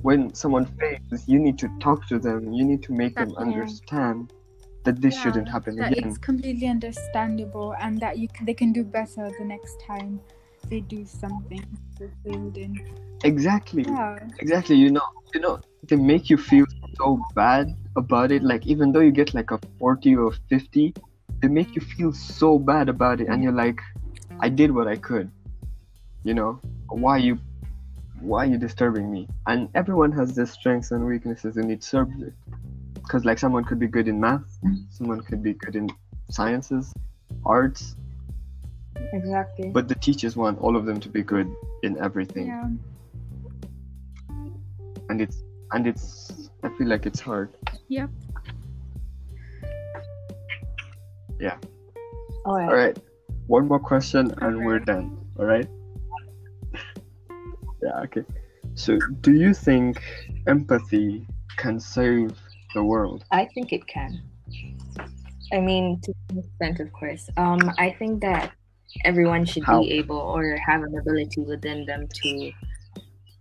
when 0.03 0.33
someone 0.35 0.65
fails 0.81 1.27
you 1.33 1.39
need 1.39 1.59
to 1.59 1.69
talk 1.81 2.07
to 2.07 2.19
them 2.19 2.53
you 2.53 2.65
need 2.65 2.83
to 2.83 2.93
make 2.93 3.15
them 3.17 3.31
Yeah. 3.31 3.45
understand 3.47 4.33
that 4.85 5.01
this 5.01 5.15
Yeah, 5.15 5.23
shouldn't 5.23 5.49
happen 5.49 5.77
that 5.77 5.93
again. 5.93 6.09
it's 6.09 6.19
completely 6.19 6.67
understandable 6.67 7.75
and 7.81 8.01
that 8.01 8.19
you 8.19 8.29
c- 8.37 8.45
they 8.45 8.55
can 8.55 8.73
do 8.73 8.85
better 8.85 9.31
the 9.39 9.45
next 9.45 9.81
time 9.81 10.21
they 10.69 10.81
do 10.81 11.05
something 11.05 11.63
they 11.99 12.09
failed 12.25 12.57
in. 12.57 12.81
exactly. 13.25 13.85
Yeah. 13.85 14.19
exactly. 14.41 14.77
You 14.77 14.91
know 14.91 15.03
you 15.35 15.41
know 15.41 15.61
they 15.89 15.97
make 15.97 16.31
you 16.31 16.37
feel 16.37 16.67
so 16.97 17.21
bad 17.35 17.75
about 17.97 18.31
it. 18.33 18.43
Like 18.43 18.67
even 18.67 18.93
though 18.93 19.01
you 19.01 19.11
get 19.11 19.35
like 19.35 19.51
a 19.51 19.59
40 19.79 20.17
or 20.17 20.33
50 20.49 20.95
they 21.43 21.49
make 21.49 21.75
you 21.75 21.81
feel 21.81 22.13
so 22.13 22.59
bad 22.59 22.89
about 22.91 23.21
it 23.21 23.29
and 23.29 23.43
you're 23.43 23.53
like 23.53 23.81
i 24.43 24.49
did 24.49 24.71
what 24.71 24.87
i 24.87 24.97
could. 24.97 25.31
You 26.25 26.35
know 26.35 26.61
why 26.89 27.19
you 27.19 27.39
why 28.21 28.45
are 28.45 28.49
you 28.51 28.59
disturbing 28.59 29.11
me? 29.11 29.29
And 29.47 29.69
everyone 29.75 30.13
has 30.13 30.35
their 30.35 30.47
strengths 30.47 30.91
and 30.91 31.07
weaknesses 31.07 31.57
in 31.57 31.71
each 31.71 31.83
subject 31.83 32.37
because 33.11 33.25
like 33.25 33.41
someone 33.41 33.65
could 33.65 33.81
be 33.81 33.89
good 33.89 34.07
in 34.07 34.21
math 34.21 34.47
mm. 34.65 34.85
someone 34.89 35.21
could 35.21 35.43
be 35.43 35.53
good 35.55 35.75
in 35.75 35.91
sciences 36.31 36.93
arts 37.45 37.97
Exactly. 39.13 39.71
but 39.71 39.89
the 39.89 39.97
teachers 39.97 40.37
want 40.37 40.61
all 40.61 40.77
of 40.77 40.87
them 40.87 41.01
to 41.01 41.09
be 41.09 41.23
good 41.23 41.53
in 41.83 41.99
everything 41.99 42.47
Yeah. 42.47 42.69
and 45.09 45.21
it's 45.21 45.43
and 45.73 45.89
it's 45.89 46.51
i 46.63 46.69
feel 46.69 46.87
like 46.87 47.05
it's 47.05 47.19
hard 47.19 47.51
Yep. 47.89 48.11
Yeah. 51.41 51.57
All 52.45 52.55
right. 52.55 52.69
All 52.69 52.75
right, 52.75 52.99
one 53.49 53.67
more 53.67 53.81
question 53.81 54.33
and 54.43 54.65
we're 54.65 54.79
done. 54.79 55.19
All 55.39 55.47
right. 55.47 55.67
yeah. 57.83 58.03
Okay. 58.05 58.23
So, 58.75 58.99
do 59.23 59.33
you 59.33 59.55
think 59.55 60.01
empathy 60.47 61.27
can 61.57 61.81
save 61.81 62.31
the 62.75 62.83
world? 62.85 63.25
I 63.31 63.47
think 63.55 63.73
it 63.73 63.87
can. 63.87 64.23
I 65.53 65.61
mean, 65.61 66.01
to 66.03 66.15
an 66.31 66.39
extent, 66.39 66.81
of 66.81 66.93
course. 66.93 67.29
Um, 67.37 67.59
I 67.79 67.91
think 67.99 68.21
that 68.21 68.53
everyone 69.05 69.45
should 69.45 69.65
How? 69.65 69.81
be 69.81 69.93
able 69.93 70.17
or 70.19 70.57
have 70.57 70.83
an 70.83 70.97
ability 70.99 71.43
within 71.43 71.87
them 71.87 72.09
to 72.23 72.53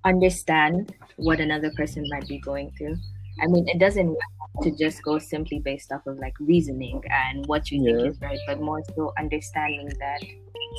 understand 0.05 0.95
what 1.17 1.39
another 1.39 1.71
person 1.75 2.03
might 2.09 2.27
be 2.27 2.39
going 2.39 2.71
through. 2.77 2.95
I 3.41 3.47
mean, 3.47 3.67
it 3.67 3.79
doesn't 3.79 4.17
to 4.63 4.71
just 4.71 5.01
go 5.03 5.19
simply 5.19 5.59
based 5.59 5.91
off 5.91 6.05
of 6.07 6.17
like 6.17 6.33
reasoning 6.39 7.01
and 7.09 7.45
what 7.45 7.71
you 7.71 7.81
Yeah. 7.81 7.95
think 7.95 8.15
is 8.15 8.21
right, 8.21 8.39
but 8.47 8.59
more 8.59 8.81
so 8.95 9.13
understanding 9.17 9.87
that 9.99 10.21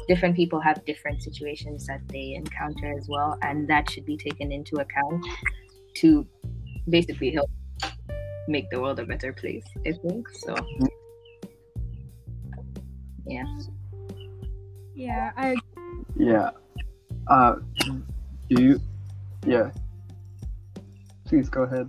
different 0.09 0.37
people 0.37 0.61
have 0.61 0.85
different 0.85 1.23
situations 1.23 1.87
that 1.87 2.01
they 2.09 2.35
encounter 2.35 2.93
as 2.99 3.09
well, 3.09 3.39
and 3.43 3.69
that 3.69 3.89
should 3.91 4.05
be 4.05 4.17
taken 4.17 4.53
into 4.53 4.77
account 4.77 5.25
to 5.97 6.27
basically 6.89 7.31
help 7.31 7.51
make 8.51 8.69
the 8.71 8.81
world 8.81 8.99
a 8.99 9.05
better 9.05 9.33
place. 9.33 9.65
I 9.87 9.93
think 9.93 10.29
so. 10.29 10.55
Yeah. 13.27 13.45
Yeah. 14.95 15.31
I 15.37 15.57
Yeah. 16.17 16.51
Uh, 17.29 17.55
do 18.49 18.63
you? 18.63 18.81
Yeah. 19.47 19.71
Please 21.25 21.49
go 21.49 21.63
ahead. 21.63 21.89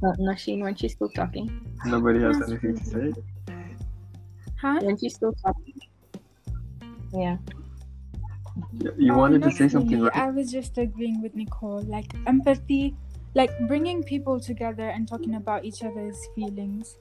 Uh, 0.00 0.12
Nasheen, 0.20 0.60
weren't 0.60 0.80
you 0.82 0.88
still 0.88 1.08
talking? 1.08 1.50
Nobody 1.86 2.20
has 2.20 2.36
anything 2.42 2.78
to 2.78 2.84
say. 2.84 3.12
huh? 4.60 4.78
Weren't 4.82 5.02
you 5.02 5.10
still 5.10 5.32
talking? 5.44 5.74
Yeah. 7.12 7.38
Y- 8.72 8.90
You 8.98 9.12
Uh, 9.14 9.18
wanted 9.18 9.42
to 9.42 9.50
say 9.50 9.68
something, 9.68 9.98
really. 9.98 10.10
right? 10.12 10.28
I 10.28 10.30
was 10.30 10.50
just 10.52 10.76
agreeing 10.78 11.22
with 11.22 11.34
Nicole. 11.34 11.80
Like 11.82 12.12
empathy, 12.26 12.94
like 13.34 13.50
bringing 13.66 14.02
people 14.02 14.38
together 14.40 14.88
and 14.88 15.08
talking 15.08 15.34
about 15.36 15.64
each 15.64 15.82
other's 15.82 16.18
feelings. 16.34 16.96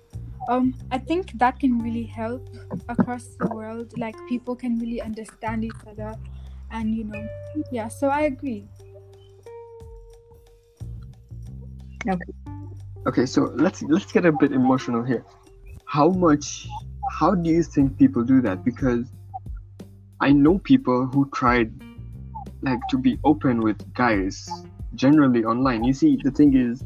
Um, 0.49 0.73
I 0.91 0.97
think 0.97 1.31
that 1.39 1.59
can 1.59 1.79
really 1.79 2.05
help 2.05 2.47
across 2.87 3.25
the 3.39 3.47
world. 3.47 3.97
Like 3.97 4.15
people 4.29 4.55
can 4.55 4.79
really 4.79 5.01
understand 5.01 5.65
each 5.65 5.81
other, 5.85 6.15
and 6.71 6.95
you 6.95 7.03
know, 7.03 7.27
yeah. 7.71 7.89
So 7.89 8.07
I 8.07 8.21
agree. 8.21 8.67
Okay. 12.07 12.33
Okay, 13.05 13.25
so 13.25 13.51
let's 13.55 13.83
let's 13.83 14.11
get 14.11 14.25
a 14.25 14.31
bit 14.31 14.51
emotional 14.51 15.03
here. 15.03 15.25
How 15.85 16.09
much? 16.09 16.67
How 17.11 17.35
do 17.35 17.49
you 17.49 17.63
think 17.63 17.97
people 17.97 18.23
do 18.23 18.41
that? 18.41 18.63
Because 18.63 19.07
I 20.19 20.31
know 20.31 20.57
people 20.59 21.05
who 21.05 21.29
tried 21.33 21.71
like 22.61 22.79
to 22.89 22.97
be 22.97 23.19
open 23.23 23.61
with 23.61 23.93
guys 23.93 24.49
generally 24.95 25.43
online. 25.43 25.83
You 25.83 25.93
see, 25.93 26.17
the 26.23 26.31
thing 26.31 26.55
is, 26.55 26.83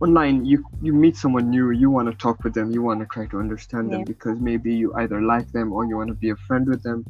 online 0.00 0.44
you 0.44 0.62
you 0.82 0.92
meet 0.92 1.16
someone 1.16 1.48
new, 1.48 1.70
you 1.70 1.90
want 1.90 2.10
to 2.10 2.16
talk 2.16 2.44
with 2.44 2.52
them, 2.52 2.70
you 2.70 2.82
want 2.82 3.00
to 3.00 3.06
try 3.06 3.26
to 3.26 3.38
understand 3.38 3.90
them 3.90 4.04
because 4.04 4.38
maybe 4.40 4.74
you 4.74 4.94
either 4.96 5.22
like 5.22 5.50
them 5.52 5.72
or 5.72 5.86
you 5.86 5.96
want 5.96 6.08
to 6.08 6.14
be 6.14 6.30
a 6.30 6.36
friend 6.36 6.68
with 6.68 6.82
them, 6.82 7.04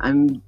and 0.00 0.42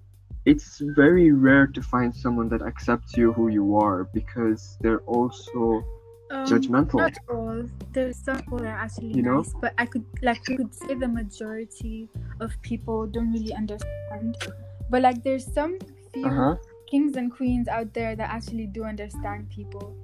it's 0.45 0.81
very 0.97 1.31
rare 1.31 1.67
to 1.67 1.83
find 1.83 2.15
someone 2.15 2.49
that 2.49 2.63
accepts 2.63 3.17
you 3.17 3.33
who 3.33 3.49
you 3.49 3.77
are 3.77 4.05
because 4.15 4.79
they're 4.81 5.05
also 5.07 5.85
Um, 6.31 6.45
judgmental. 6.45 6.95
Not 6.95 7.17
all. 7.31 7.65
There's 7.93 8.17
some 8.19 8.37
people 8.39 8.59
that 8.59 8.69
are 8.69 8.79
actually 8.85 9.15
You 9.17 9.23
know? 9.23 9.37
nice, 9.39 9.55
but 9.61 9.73
I 9.79 9.87
could 9.87 10.05
like 10.23 10.41
you 10.49 10.57
could 10.59 10.75
say 10.75 10.95
the 10.95 11.09
majority 11.09 12.09
of 12.41 12.53
people 12.61 13.07
don't 13.07 13.33
really 13.33 13.55
understand. 13.55 14.37
But 14.91 15.03
like 15.03 15.23
there's 15.25 15.47
some 15.53 15.79
few 16.13 16.27
Uh 16.27 16.31
huh. 16.31 16.55
kings 16.91 17.17
and 17.17 17.33
queens 17.33 17.69
out 17.69 17.95
there 17.95 18.15
that 18.17 18.29
actually 18.31 18.67
do 18.67 18.85
understand 18.85 19.49
people. 19.49 19.97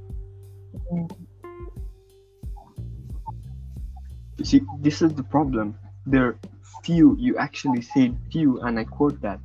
You 4.39 4.45
see, 4.45 4.61
this 4.81 5.03
is 5.03 5.15
the 5.15 5.23
problem. 5.23 5.77
There 6.07 6.27
are 6.27 6.39
few, 6.83 7.17
you 7.19 7.37
actually 7.39 7.83
said 7.83 8.17
few, 8.31 8.61
and 8.61 8.79
I 8.79 8.85
quote 8.85 9.21
that. 9.23 9.41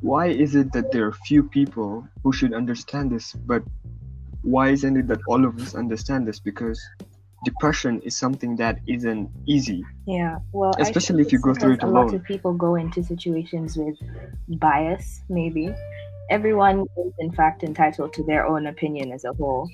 Why 0.00 0.26
is 0.28 0.54
it 0.54 0.72
that 0.72 0.92
there 0.92 1.06
are 1.06 1.12
few 1.12 1.42
people 1.44 2.06
who 2.22 2.32
should 2.32 2.52
understand 2.52 3.10
this, 3.10 3.32
but 3.32 3.62
why 4.44 4.68
isn't 4.70 4.96
it 4.96 5.08
that 5.08 5.20
all 5.28 5.44
of 5.44 5.58
us 5.58 5.74
understand 5.74 6.28
this? 6.28 6.38
Because 6.38 6.80
depression 7.44 8.00
is 8.02 8.16
something 8.16 8.56
that 8.56 8.78
isn't 8.86 9.30
easy. 9.46 9.82
Yeah. 10.06 10.38
Well, 10.52 10.74
Especially 10.78 11.22
if 11.22 11.32
you 11.32 11.38
go 11.38 11.54
through 11.54 11.74
it 11.74 11.82
a 11.82 11.86
lot 11.86 12.12
of 12.12 12.22
people 12.24 12.52
go 12.52 12.74
into 12.76 13.02
situations 13.02 13.76
with 13.76 13.96
bias, 14.48 15.22
maybe. 15.28 15.74
Everyone 16.30 16.82
is, 16.96 17.12
in 17.18 17.32
fact, 17.32 17.62
entitled 17.62 18.12
to 18.14 18.24
their 18.24 18.46
own 18.46 18.66
opinion 18.66 19.12
as 19.12 19.24
a 19.24 19.32
whole. 19.34 19.70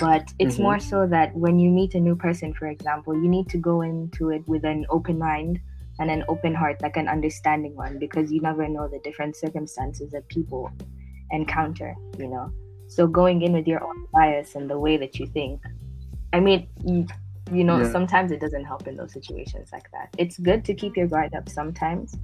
But 0.00 0.32
it's 0.38 0.56
Mhm. 0.56 0.62
more 0.62 0.78
so 0.78 1.06
that 1.06 1.36
when 1.36 1.58
you 1.58 1.70
meet 1.70 1.94
a 1.94 2.00
new 2.00 2.16
person, 2.16 2.52
for 2.54 2.66
example, 2.66 3.14
you 3.14 3.28
need 3.28 3.48
to 3.50 3.58
go 3.58 3.82
into 3.82 4.30
it 4.30 4.46
with 4.48 4.64
an 4.64 4.86
open 4.88 5.18
mind 5.18 5.60
and 5.98 6.10
an 6.10 6.24
open 6.28 6.54
heart, 6.54 6.82
like 6.82 6.96
an 6.96 7.08
understanding 7.08 7.76
one, 7.76 7.98
because 7.98 8.32
you 8.32 8.40
never 8.40 8.66
know 8.66 8.88
the 8.88 8.98
different 9.00 9.36
circumstances 9.36 10.10
that 10.12 10.26
people 10.28 10.70
encounter, 11.30 11.94
you 12.18 12.28
know? 12.28 12.50
So 12.94 13.08
going 13.08 13.42
in 13.42 13.52
with 13.52 13.66
your 13.66 13.82
own 13.82 14.06
bias 14.12 14.54
and 14.54 14.70
the 14.70 14.78
way 14.78 14.96
that 14.96 15.18
you 15.18 15.26
think, 15.26 15.60
I 16.32 16.38
mean, 16.38 16.68
you, 16.86 17.06
you 17.52 17.64
know, 17.64 17.78
Yeah. 17.80 17.90
sometimes 17.90 18.30
it 18.30 18.40
doesn't 18.40 18.64
help 18.64 18.86
in 18.86 18.96
those 18.96 19.12
situations 19.12 19.70
like 19.72 19.90
that. 19.90 20.14
It's 20.16 20.38
good 20.38 20.64
to 20.66 20.74
keep 20.74 20.96
your 20.96 21.08
guard 21.08 21.34
up 21.34 21.48
sometimes, 21.48 22.16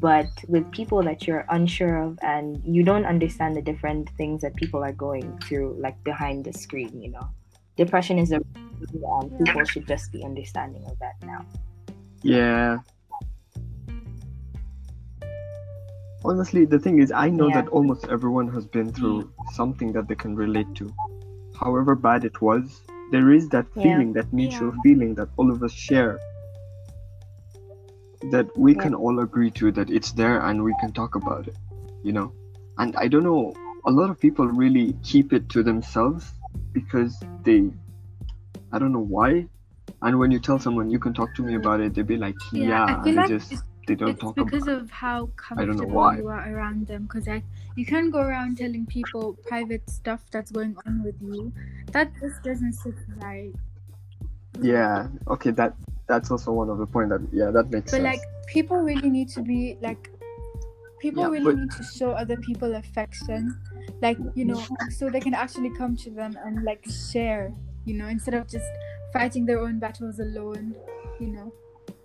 but 0.00 0.26
with 0.48 0.68
people 0.72 1.02
that 1.04 1.26
you're 1.26 1.46
unsure 1.50 2.02
of 2.02 2.18
and 2.22 2.60
you 2.64 2.82
don't 2.82 3.06
understand 3.06 3.54
the 3.54 3.62
different 3.62 4.10
things 4.18 4.42
that 4.42 4.56
people 4.56 4.82
are 4.82 4.92
going 4.92 5.38
through, 5.44 5.76
like 5.78 6.02
behind 6.02 6.44
the 6.44 6.52
screen, 6.52 7.00
you 7.00 7.10
know, 7.10 7.28
depression 7.76 8.18
is 8.18 8.32
a 8.32 8.40
and 9.20 9.38
people 9.38 9.64
should 9.64 9.86
just 9.86 10.10
be 10.10 10.24
understanding 10.24 10.84
of 10.86 10.98
that 10.98 11.14
now. 11.22 11.46
Yeah. 12.22 12.78
Honestly, 16.24 16.64
the 16.64 16.78
thing 16.78 16.98
is, 17.00 17.10
I 17.10 17.28
know 17.30 17.48
Yeah. 17.48 17.62
that 17.62 17.68
almost 17.68 18.06
everyone 18.08 18.48
has 18.48 18.66
been 18.66 18.90
mm. 18.90 18.94
through 18.96 19.30
something 19.52 19.92
that 19.92 20.06
they 20.08 20.14
can 20.14 20.36
relate 20.36 20.72
to. 20.76 20.92
However 21.58 21.94
bad 21.94 22.24
it 22.24 22.40
was, 22.40 22.82
there 23.10 23.32
is 23.32 23.48
that 23.48 23.66
Yeah. 23.74 23.82
feeling, 23.82 24.12
that 24.14 24.32
mutual 24.32 24.72
Yeah. 24.74 24.80
feeling 24.84 25.14
that 25.16 25.28
all 25.36 25.50
of 25.50 25.62
us 25.62 25.72
share. 25.72 26.18
That 28.30 28.46
we 28.56 28.74
Yeah. 28.74 28.82
can 28.82 28.94
all 28.94 29.18
agree 29.20 29.50
to, 29.52 29.72
that 29.72 29.90
it's 29.90 30.12
there 30.12 30.40
and 30.40 30.62
we 30.62 30.74
can 30.80 30.92
talk 30.92 31.16
about 31.16 31.48
it, 31.48 31.56
you 32.04 32.12
know? 32.12 32.32
And 32.78 32.94
I 32.96 33.08
don't 33.08 33.24
know, 33.24 33.52
a 33.84 33.90
lot 33.90 34.10
of 34.10 34.20
people 34.20 34.46
really 34.46 34.94
keep 35.02 35.32
it 35.32 35.48
to 35.50 35.62
themselves 35.62 36.32
because 36.72 37.18
they, 37.42 37.70
I 38.72 38.78
don't 38.78 38.92
know 38.92 39.08
why, 39.18 39.48
And 40.04 40.18
when 40.18 40.32
you 40.32 40.40
tell 40.40 40.58
someone 40.58 40.90
you 40.90 40.98
can 40.98 41.14
talk 41.14 41.32
to 41.36 41.42
me 41.44 41.54
about 41.54 41.80
it, 41.80 41.94
they'd 41.94 42.06
be 42.06 42.16
like, 42.16 42.34
Yeah, 42.52 42.64
yeah, 42.70 42.84
I 42.84 42.94
feel 42.94 43.02
they 43.04 43.12
like 43.14 43.28
just 43.28 43.52
it's- 43.52 43.68
they 43.86 43.94
don't 43.94 44.10
it's 44.10 44.20
talk 44.20 44.36
because 44.36 44.64
about. 44.64 44.82
of 44.82 44.90
how 44.90 45.30
I 45.50 45.64
don't 45.64 45.76
know 45.76 45.84
comfortable 45.84 46.14
you 46.16 46.28
are 46.28 46.54
around 46.54 46.86
them. 46.86 47.02
Because 47.04 47.26
like 47.26 47.44
you 47.76 47.86
can't 47.86 48.12
go 48.12 48.20
around 48.20 48.58
telling 48.58 48.86
people 48.86 49.34
private 49.46 49.88
stuff 49.90 50.22
that's 50.30 50.50
going 50.50 50.76
on 50.86 51.02
with 51.02 51.16
you. 51.20 51.52
That 51.92 52.12
just 52.20 52.42
doesn't 52.42 52.74
sit 52.74 52.94
right. 53.16 53.52
Yeah, 54.60 55.08
okay, 55.28 55.50
that 55.52 55.74
that's 56.06 56.30
also 56.30 56.52
one 56.52 56.68
of 56.68 56.78
the 56.78 56.86
point 56.86 57.08
that 57.10 57.26
yeah, 57.32 57.50
that 57.50 57.70
makes 57.70 57.90
sense. 57.90 58.02
But 58.02 58.10
sense. 58.10 58.22
like 58.22 58.46
people 58.46 58.76
really 58.78 59.10
need 59.10 59.28
to 59.30 59.42
be 59.42 59.78
like 59.80 60.10
people 61.00 61.22
Yeah, 61.24 61.30
really 61.30 61.44
but- 61.44 61.56
need 61.56 61.70
to 61.72 61.82
show 61.82 62.12
other 62.12 62.36
people 62.36 62.74
affection. 62.74 63.58
Like, 64.00 64.18
you 64.34 64.44
know, 64.44 64.62
so 64.90 65.08
they 65.10 65.20
can 65.20 65.34
actually 65.34 65.70
come 65.70 65.96
to 65.98 66.10
them 66.10 66.36
and 66.44 66.64
like 66.64 66.84
share, 67.10 67.52
you 67.84 67.94
know, 67.94 68.06
instead 68.08 68.34
of 68.34 68.48
just 68.48 68.66
fighting 69.12 69.44
their 69.46 69.58
own 69.60 69.78
battles 69.78 70.18
alone, 70.20 70.74
you 71.18 71.28
know. 71.28 71.52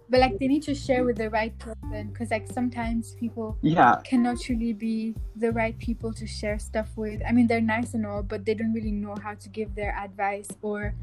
But 0.09 0.21
like 0.21 0.39
they 0.39 0.47
need 0.47 0.63
to 0.63 0.73
share 0.75 1.03
with 1.03 1.17
the 1.17 1.29
right 1.29 1.57
person 1.59 2.09
because 2.11 2.31
like 2.31 2.47
sometimes 2.47 3.13
people 3.19 3.57
yeah, 3.61 3.99
cannot 4.05 4.39
truly 4.39 4.71
be 4.71 5.15
the 5.35 5.51
right 5.51 5.77
people 5.79 6.13
to 6.13 6.25
share 6.25 6.59
stuff 6.59 6.89
with. 6.95 7.21
I 7.27 7.33
mean, 7.33 7.47
they're 7.47 7.59
nice 7.59 7.93
and 7.93 8.05
all, 8.05 8.23
but 8.23 8.45
they 8.45 8.53
don't 8.53 8.73
really 8.73 8.91
know 8.91 9.15
how 9.21 9.33
to 9.33 9.49
give 9.49 9.75
their 9.75 9.97
advice 9.97 10.47
or, 10.61 10.93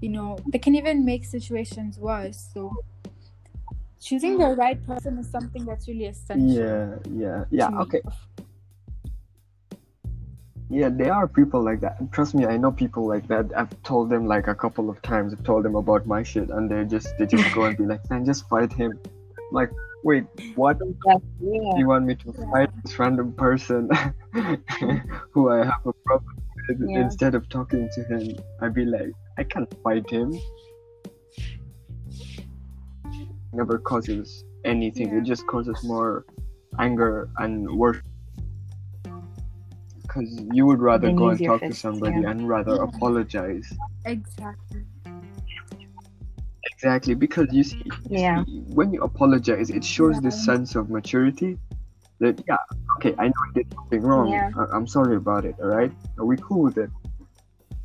you 0.00 0.10
know, 0.10 0.38
they 0.46 0.58
can 0.58 0.76
even 0.76 1.04
make 1.04 1.24
situations 1.24 1.98
worse. 1.98 2.50
So, 2.54 2.72
choosing 4.00 4.38
the 4.38 4.50
right 4.56 4.78
person 4.86 5.18
is 5.18 5.28
something 5.28 5.64
that's 5.64 5.88
really 5.88 6.06
essential. 6.06 6.46
yeah, 6.46 6.98
yeah, 7.10 7.44
yeah. 7.50 7.80
Okay, 7.80 8.00
yeah, 10.72 10.88
there 10.88 11.12
are 11.12 11.28
people 11.28 11.62
like 11.62 11.80
that. 11.80 11.98
Trust 12.12 12.34
me, 12.34 12.46
I 12.46 12.56
know 12.56 12.72
people 12.72 13.06
like 13.06 13.28
that. 13.28 13.52
I've 13.54 13.74
told 13.82 14.08
them 14.08 14.26
like 14.26 14.48
a 14.48 14.54
couple 14.54 14.88
of 14.88 15.00
times. 15.02 15.34
I've 15.34 15.44
told 15.44 15.64
them 15.64 15.74
about 15.76 16.06
my 16.06 16.22
shit, 16.22 16.48
and 16.48 16.70
they 16.70 16.84
just 16.84 17.08
they 17.18 17.26
just 17.26 17.52
go 17.54 17.64
and 17.64 17.76
be 17.76 17.84
like, 17.84 18.00
"Man, 18.10 18.24
just 18.24 18.48
fight 18.48 18.72
him." 18.72 18.98
like, 19.52 19.70
wait, 20.02 20.24
what? 20.54 20.78
Yeah. 21.40 21.76
You 21.76 21.86
want 21.88 22.06
me 22.06 22.14
to 22.14 22.32
Yeah. 22.38 22.50
fight 22.52 22.70
this 22.82 22.98
random 22.98 23.32
person 23.34 23.90
who 25.32 25.50
I 25.50 25.58
have 25.66 25.84
a 25.84 25.92
problem 26.06 26.36
with 26.68 26.80
Yeah. 26.88 27.00
instead 27.04 27.34
of 27.34 27.48
talking 27.50 27.90
to 27.96 28.00
him? 28.04 28.36
I'd 28.62 28.72
be 28.72 28.86
like, 28.86 29.12
I 29.36 29.44
can't 29.44 29.68
fight 29.84 30.08
him. 30.08 30.32
Never 33.52 33.78
causes 33.78 34.42
anything. 34.64 35.08
It 35.18 35.24
just 35.24 35.46
causes 35.46 35.84
more 35.84 36.24
anger 36.78 37.28
and 37.36 37.68
worse. 37.76 38.00
Because 40.12 40.40
you 40.52 40.66
would 40.66 40.80
rather 40.80 41.06
Then 41.08 41.16
go 41.16 41.28
and 41.30 41.40
your 41.40 41.58
talk 41.58 41.68
to 41.68 41.74
somebody 41.74 42.20
yeah. 42.20 42.30
and 42.30 42.48
rather 42.48 42.76
Yeah. 42.76 42.84
apologize. 42.84 43.72
Exactly. 44.04 44.84
Exactly, 46.72 47.14
because 47.14 47.48
you 47.52 47.62
see, 47.62 47.82
Yeah. 48.08 48.44
see, 48.44 48.60
when 48.74 48.92
you 48.92 49.02
apologize, 49.02 49.70
it 49.70 49.84
shows 49.84 50.20
this 50.20 50.44
sense 50.44 50.74
of 50.74 50.90
maturity. 50.90 51.58
That 52.18 52.42
yeah, 52.46 52.56
okay, 52.96 53.14
I 53.18 53.28
know 53.28 53.34
I 53.48 53.52
did 53.54 53.72
something 53.72 54.02
wrong. 54.02 54.28
Yeah. 54.28 54.50
I- 54.56 54.76
I'm 54.76 54.86
sorry 54.86 55.16
about 55.16 55.44
it. 55.44 55.54
All 55.60 55.68
right, 55.68 55.92
are 56.18 56.26
we 56.26 56.36
cool 56.36 56.62
with 56.62 56.78
it? 56.78 56.90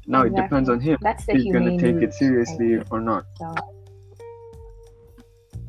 Now 0.05 0.23
it 0.23 0.35
depends 0.35 0.69
on 0.69 0.79
him. 0.79 0.97
That's 1.01 1.25
the 1.25 1.33
If 1.33 1.41
he's 1.43 1.53
gonna 1.53 1.77
take 1.77 1.97
it 1.97 2.13
seriously 2.13 2.77
think. 2.77 2.91
or 2.91 2.99
not. 2.99 3.25
So, 3.37 3.53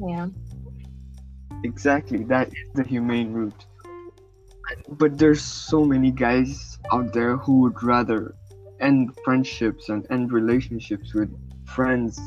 yeah. 0.01 0.29
Exactly, 1.65 2.25
that 2.25 2.49
is 2.49 2.69
the 2.75 2.83
humane 2.85 3.33
route. 3.33 3.67
But 4.89 5.19
there's 5.19 5.43
so 5.43 5.85
many 5.85 6.11
guys 6.11 6.79
out 6.93 7.13
there 7.13 7.37
who 7.37 7.61
would 7.61 7.83
rather 7.83 8.35
end 8.81 9.17
friendships 9.25 9.89
and 9.89 10.07
end 10.11 10.33
relationships 10.33 11.15
with 11.15 11.31
friends, 11.65 12.21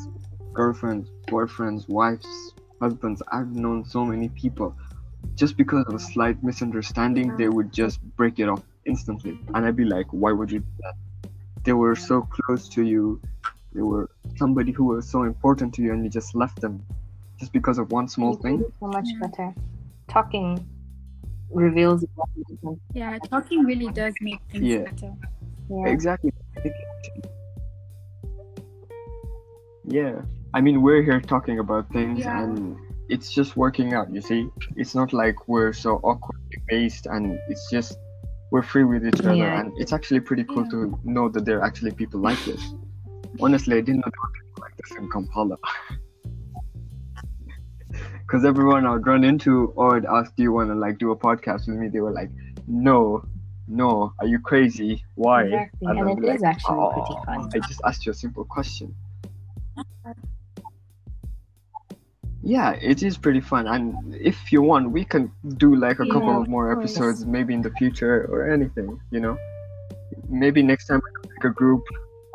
girlfriends, 0.54 1.10
boyfriends, 1.28 1.88
wives, 1.88 2.54
husbands. 2.80 3.22
I've 3.32 3.56
known 3.56 3.86
so 3.86 4.06
many 4.06 4.30
people. 4.30 4.76
Just 5.36 5.56
because 5.56 5.86
of 5.88 5.94
a 5.94 6.00
slight 6.00 6.44
misunderstanding, 6.44 7.38
they 7.38 7.48
would 7.48 7.72
just 7.72 8.02
break 8.16 8.40
it 8.40 8.50
off 8.50 8.64
instantly. 8.86 9.40
And 9.54 9.66
I'd 9.66 9.76
be 9.76 9.86
like, 9.86 10.08
why 10.12 10.32
would 10.32 10.52
you 10.52 10.60
do 10.60 10.66
that? 10.80 10.96
They 11.64 11.74
were 11.74 11.96
so 11.96 12.22
close 12.22 12.68
to 12.70 12.84
you. 12.84 13.22
They 13.74 13.82
were 13.82 14.10
somebody 14.36 14.72
who 14.72 14.86
was 14.86 15.08
so 15.08 15.24
important 15.24 15.74
to 15.76 15.82
you, 15.82 15.94
and 15.94 16.04
you 16.04 16.10
just 16.10 16.36
left 16.36 16.60
them 16.60 16.84
just 17.40 17.54
because 17.54 17.78
of 17.78 17.92
one 17.92 18.08
small 18.08 18.36
thing. 18.36 18.66
So 18.80 18.88
much 18.88 19.08
better. 19.20 19.54
Talking 20.08 20.68
reveals. 21.54 22.06
Yeah, 22.94 23.18
talking 23.30 23.64
really 23.66 23.92
does 23.92 24.14
make 24.22 24.40
things 24.52 24.66
Yeah. 24.66 24.84
better. 24.84 25.14
Yeah. 25.70 25.88
Exactly. 25.88 26.32
Yeah. 29.86 30.22
I 30.54 30.62
mean, 30.62 30.82
we're 30.82 31.02
here 31.02 31.22
talking 31.22 31.60
about 31.60 31.90
things 31.92 32.20
Yeah. 32.20 32.44
and 32.44 32.78
it's 33.10 33.32
just 33.32 33.58
working 33.58 33.94
out, 33.94 34.14
you 34.14 34.22
see? 34.22 34.50
It's 34.76 34.96
not 34.96 35.14
like 35.14 35.48
we're 35.48 35.74
so 35.74 35.96
awkwardly 36.04 36.58
based 36.68 37.06
and 37.08 37.40
it's 37.50 37.70
just 37.72 37.98
we're 38.52 38.62
free 38.64 38.84
with 38.84 39.06
each 39.06 39.20
other 39.22 39.34
Yeah. 39.36 39.60
and 39.62 39.72
it's 39.78 39.94
actually 39.94 40.20
pretty 40.20 40.44
cool 40.44 40.64
Yeah. 40.66 40.72
to 40.72 41.00
know 41.04 41.30
that 41.30 41.46
there 41.46 41.60
are 41.60 41.64
actually 41.64 41.92
people 41.92 42.20
like 42.20 42.44
this. 42.46 42.62
Honestly, 43.40 43.78
I 43.78 43.82
didn't 43.82 44.02
know 44.06 44.12
there 44.12 44.22
were 44.24 44.34
people 44.46 44.62
like 44.66 44.76
this 44.78 44.92
in 44.98 45.10
Kampala. 45.10 45.58
Because 48.32 48.46
everyone 48.46 48.86
I'd 48.86 49.06
run 49.06 49.26
into 49.26 49.74
or 49.76 49.98
I'd 49.98 50.06
ask, 50.06 50.34
do 50.38 50.44
you 50.44 50.54
want 50.54 50.70
to 50.70 50.76
like 50.76 50.98
do 50.98 51.12
a 51.12 51.18
podcast 51.18 51.68
with 51.68 51.76
me? 51.76 51.90
They 51.90 52.00
were 52.00 52.14
like, 52.14 52.30
no, 52.66 53.26
no, 53.68 54.14
are 54.20 54.26
you 54.26 54.40
crazy? 54.40 55.04
Why? 55.16 55.44
Exactly. 55.44 55.88
And 55.90 56.00
And 56.00 56.10
I'd 56.12 56.18
it 56.18 56.22
be 56.22 56.30
is 56.30 56.44
actually 56.44 56.88
pretty 56.94 57.16
"Oh, 57.20 57.24
fun." 57.26 57.50
I 57.54 57.60
just 57.60 57.82
asked 57.86 58.06
you 58.06 58.14
a 58.14 58.16
simple 58.16 58.46
question. 58.46 58.96
Yeah, 62.42 62.72
it 62.82 63.04
is 63.04 63.18
pretty 63.18 63.42
fun, 63.42 63.68
and 63.68 64.16
if 64.16 64.52
you 64.54 64.62
want, 64.62 64.92
we 64.92 65.04
can 65.04 65.32
do 65.58 65.76
like 65.76 66.00
a 66.00 66.08
couple 66.08 66.42
of 66.42 66.48
more 66.48 66.72
episodes, 66.72 67.26
maybe 67.26 67.54
in 67.54 67.62
the 67.62 67.70
future 67.72 68.26
or 68.32 68.50
anything. 68.50 68.98
You 69.12 69.20
know, 69.20 69.38
maybe 70.30 70.64
next 70.64 70.88
time 70.88 71.02
we 71.04 71.12
can 71.22 71.32
make 71.36 71.44
a 71.52 71.54
group, 71.54 71.84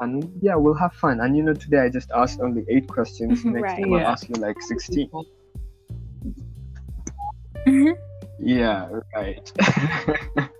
and 0.00 0.30
yeah, 0.42 0.56
we'll 0.56 0.74
have 0.74 0.92
fun. 0.92 1.20
And 1.20 1.34
you 1.36 1.42
know, 1.42 1.54
today 1.54 1.78
I 1.78 1.88
just 1.88 2.10
asked 2.12 2.40
only 2.40 2.66
eight 2.68 2.86
questions. 2.86 3.44
Next 3.56 3.62
Right. 3.62 3.82
time 3.82 3.94
I'll 3.94 4.06
ask 4.06 4.28
you 4.28 4.34
like 4.36 4.60
sixteen. 4.60 5.10
Yeah, 8.38 8.88
right. 9.14 9.52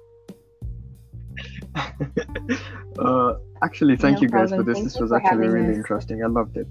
uh, 2.98 3.34
actually, 3.62 3.96
thank 3.96 4.16
No 4.16 4.22
you 4.22 4.28
guys 4.28 4.50
for 4.50 4.62
this. 4.62 4.78
Thank 4.78 4.84
this 4.88 4.98
was 4.98 5.12
actually 5.12 5.48
really 5.48 5.70
us. 5.72 5.76
interesting. 5.76 6.22
I 6.24 6.26
loved 6.26 6.56
it. 6.56 6.66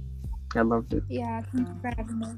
I 0.56 0.62
loved 0.62 0.94
it. 0.94 1.04
Yeah, 1.10 1.42
thank 1.54 1.68
you 1.68 1.76
for 1.82 1.94
having 1.96 2.24
us. 2.24 2.38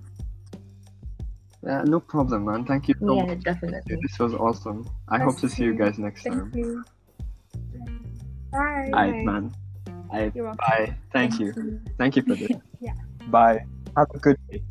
Yeah, 1.63 1.83
no 1.85 1.99
problem, 1.99 2.45
man. 2.45 2.65
Thank 2.65 2.87
you 2.87 2.95
so 2.99 3.15
Yeah, 3.15 3.25
much. 3.25 3.43
definitely. 3.43 3.97
This 4.01 4.19
was 4.19 4.33
awesome. 4.33 4.87
I 5.09 5.19
hope 5.19 5.37
to 5.39 5.49
see 5.49 5.63
you 5.63 5.73
guys 5.73 5.97
next 5.97 6.23
Thank 6.23 6.35
time. 6.35 6.51
you. 6.53 6.83
Bye. 8.51 8.91
Alright, 8.93 9.25
man. 9.25 9.53
Alright, 10.09 10.35
You're 10.35 10.45
welcome. 10.45 10.57
bye. 10.67 10.95
Thank 11.11 11.39
you. 11.39 11.79
Thank 11.97 12.15
you 12.15 12.21
for 12.23 12.35
this. 12.35 12.51
Yeah. 12.79 12.93
Bye. 13.29 13.65
Have 13.97 14.07
a 14.13 14.19
good 14.19 14.37
day. 14.51 14.61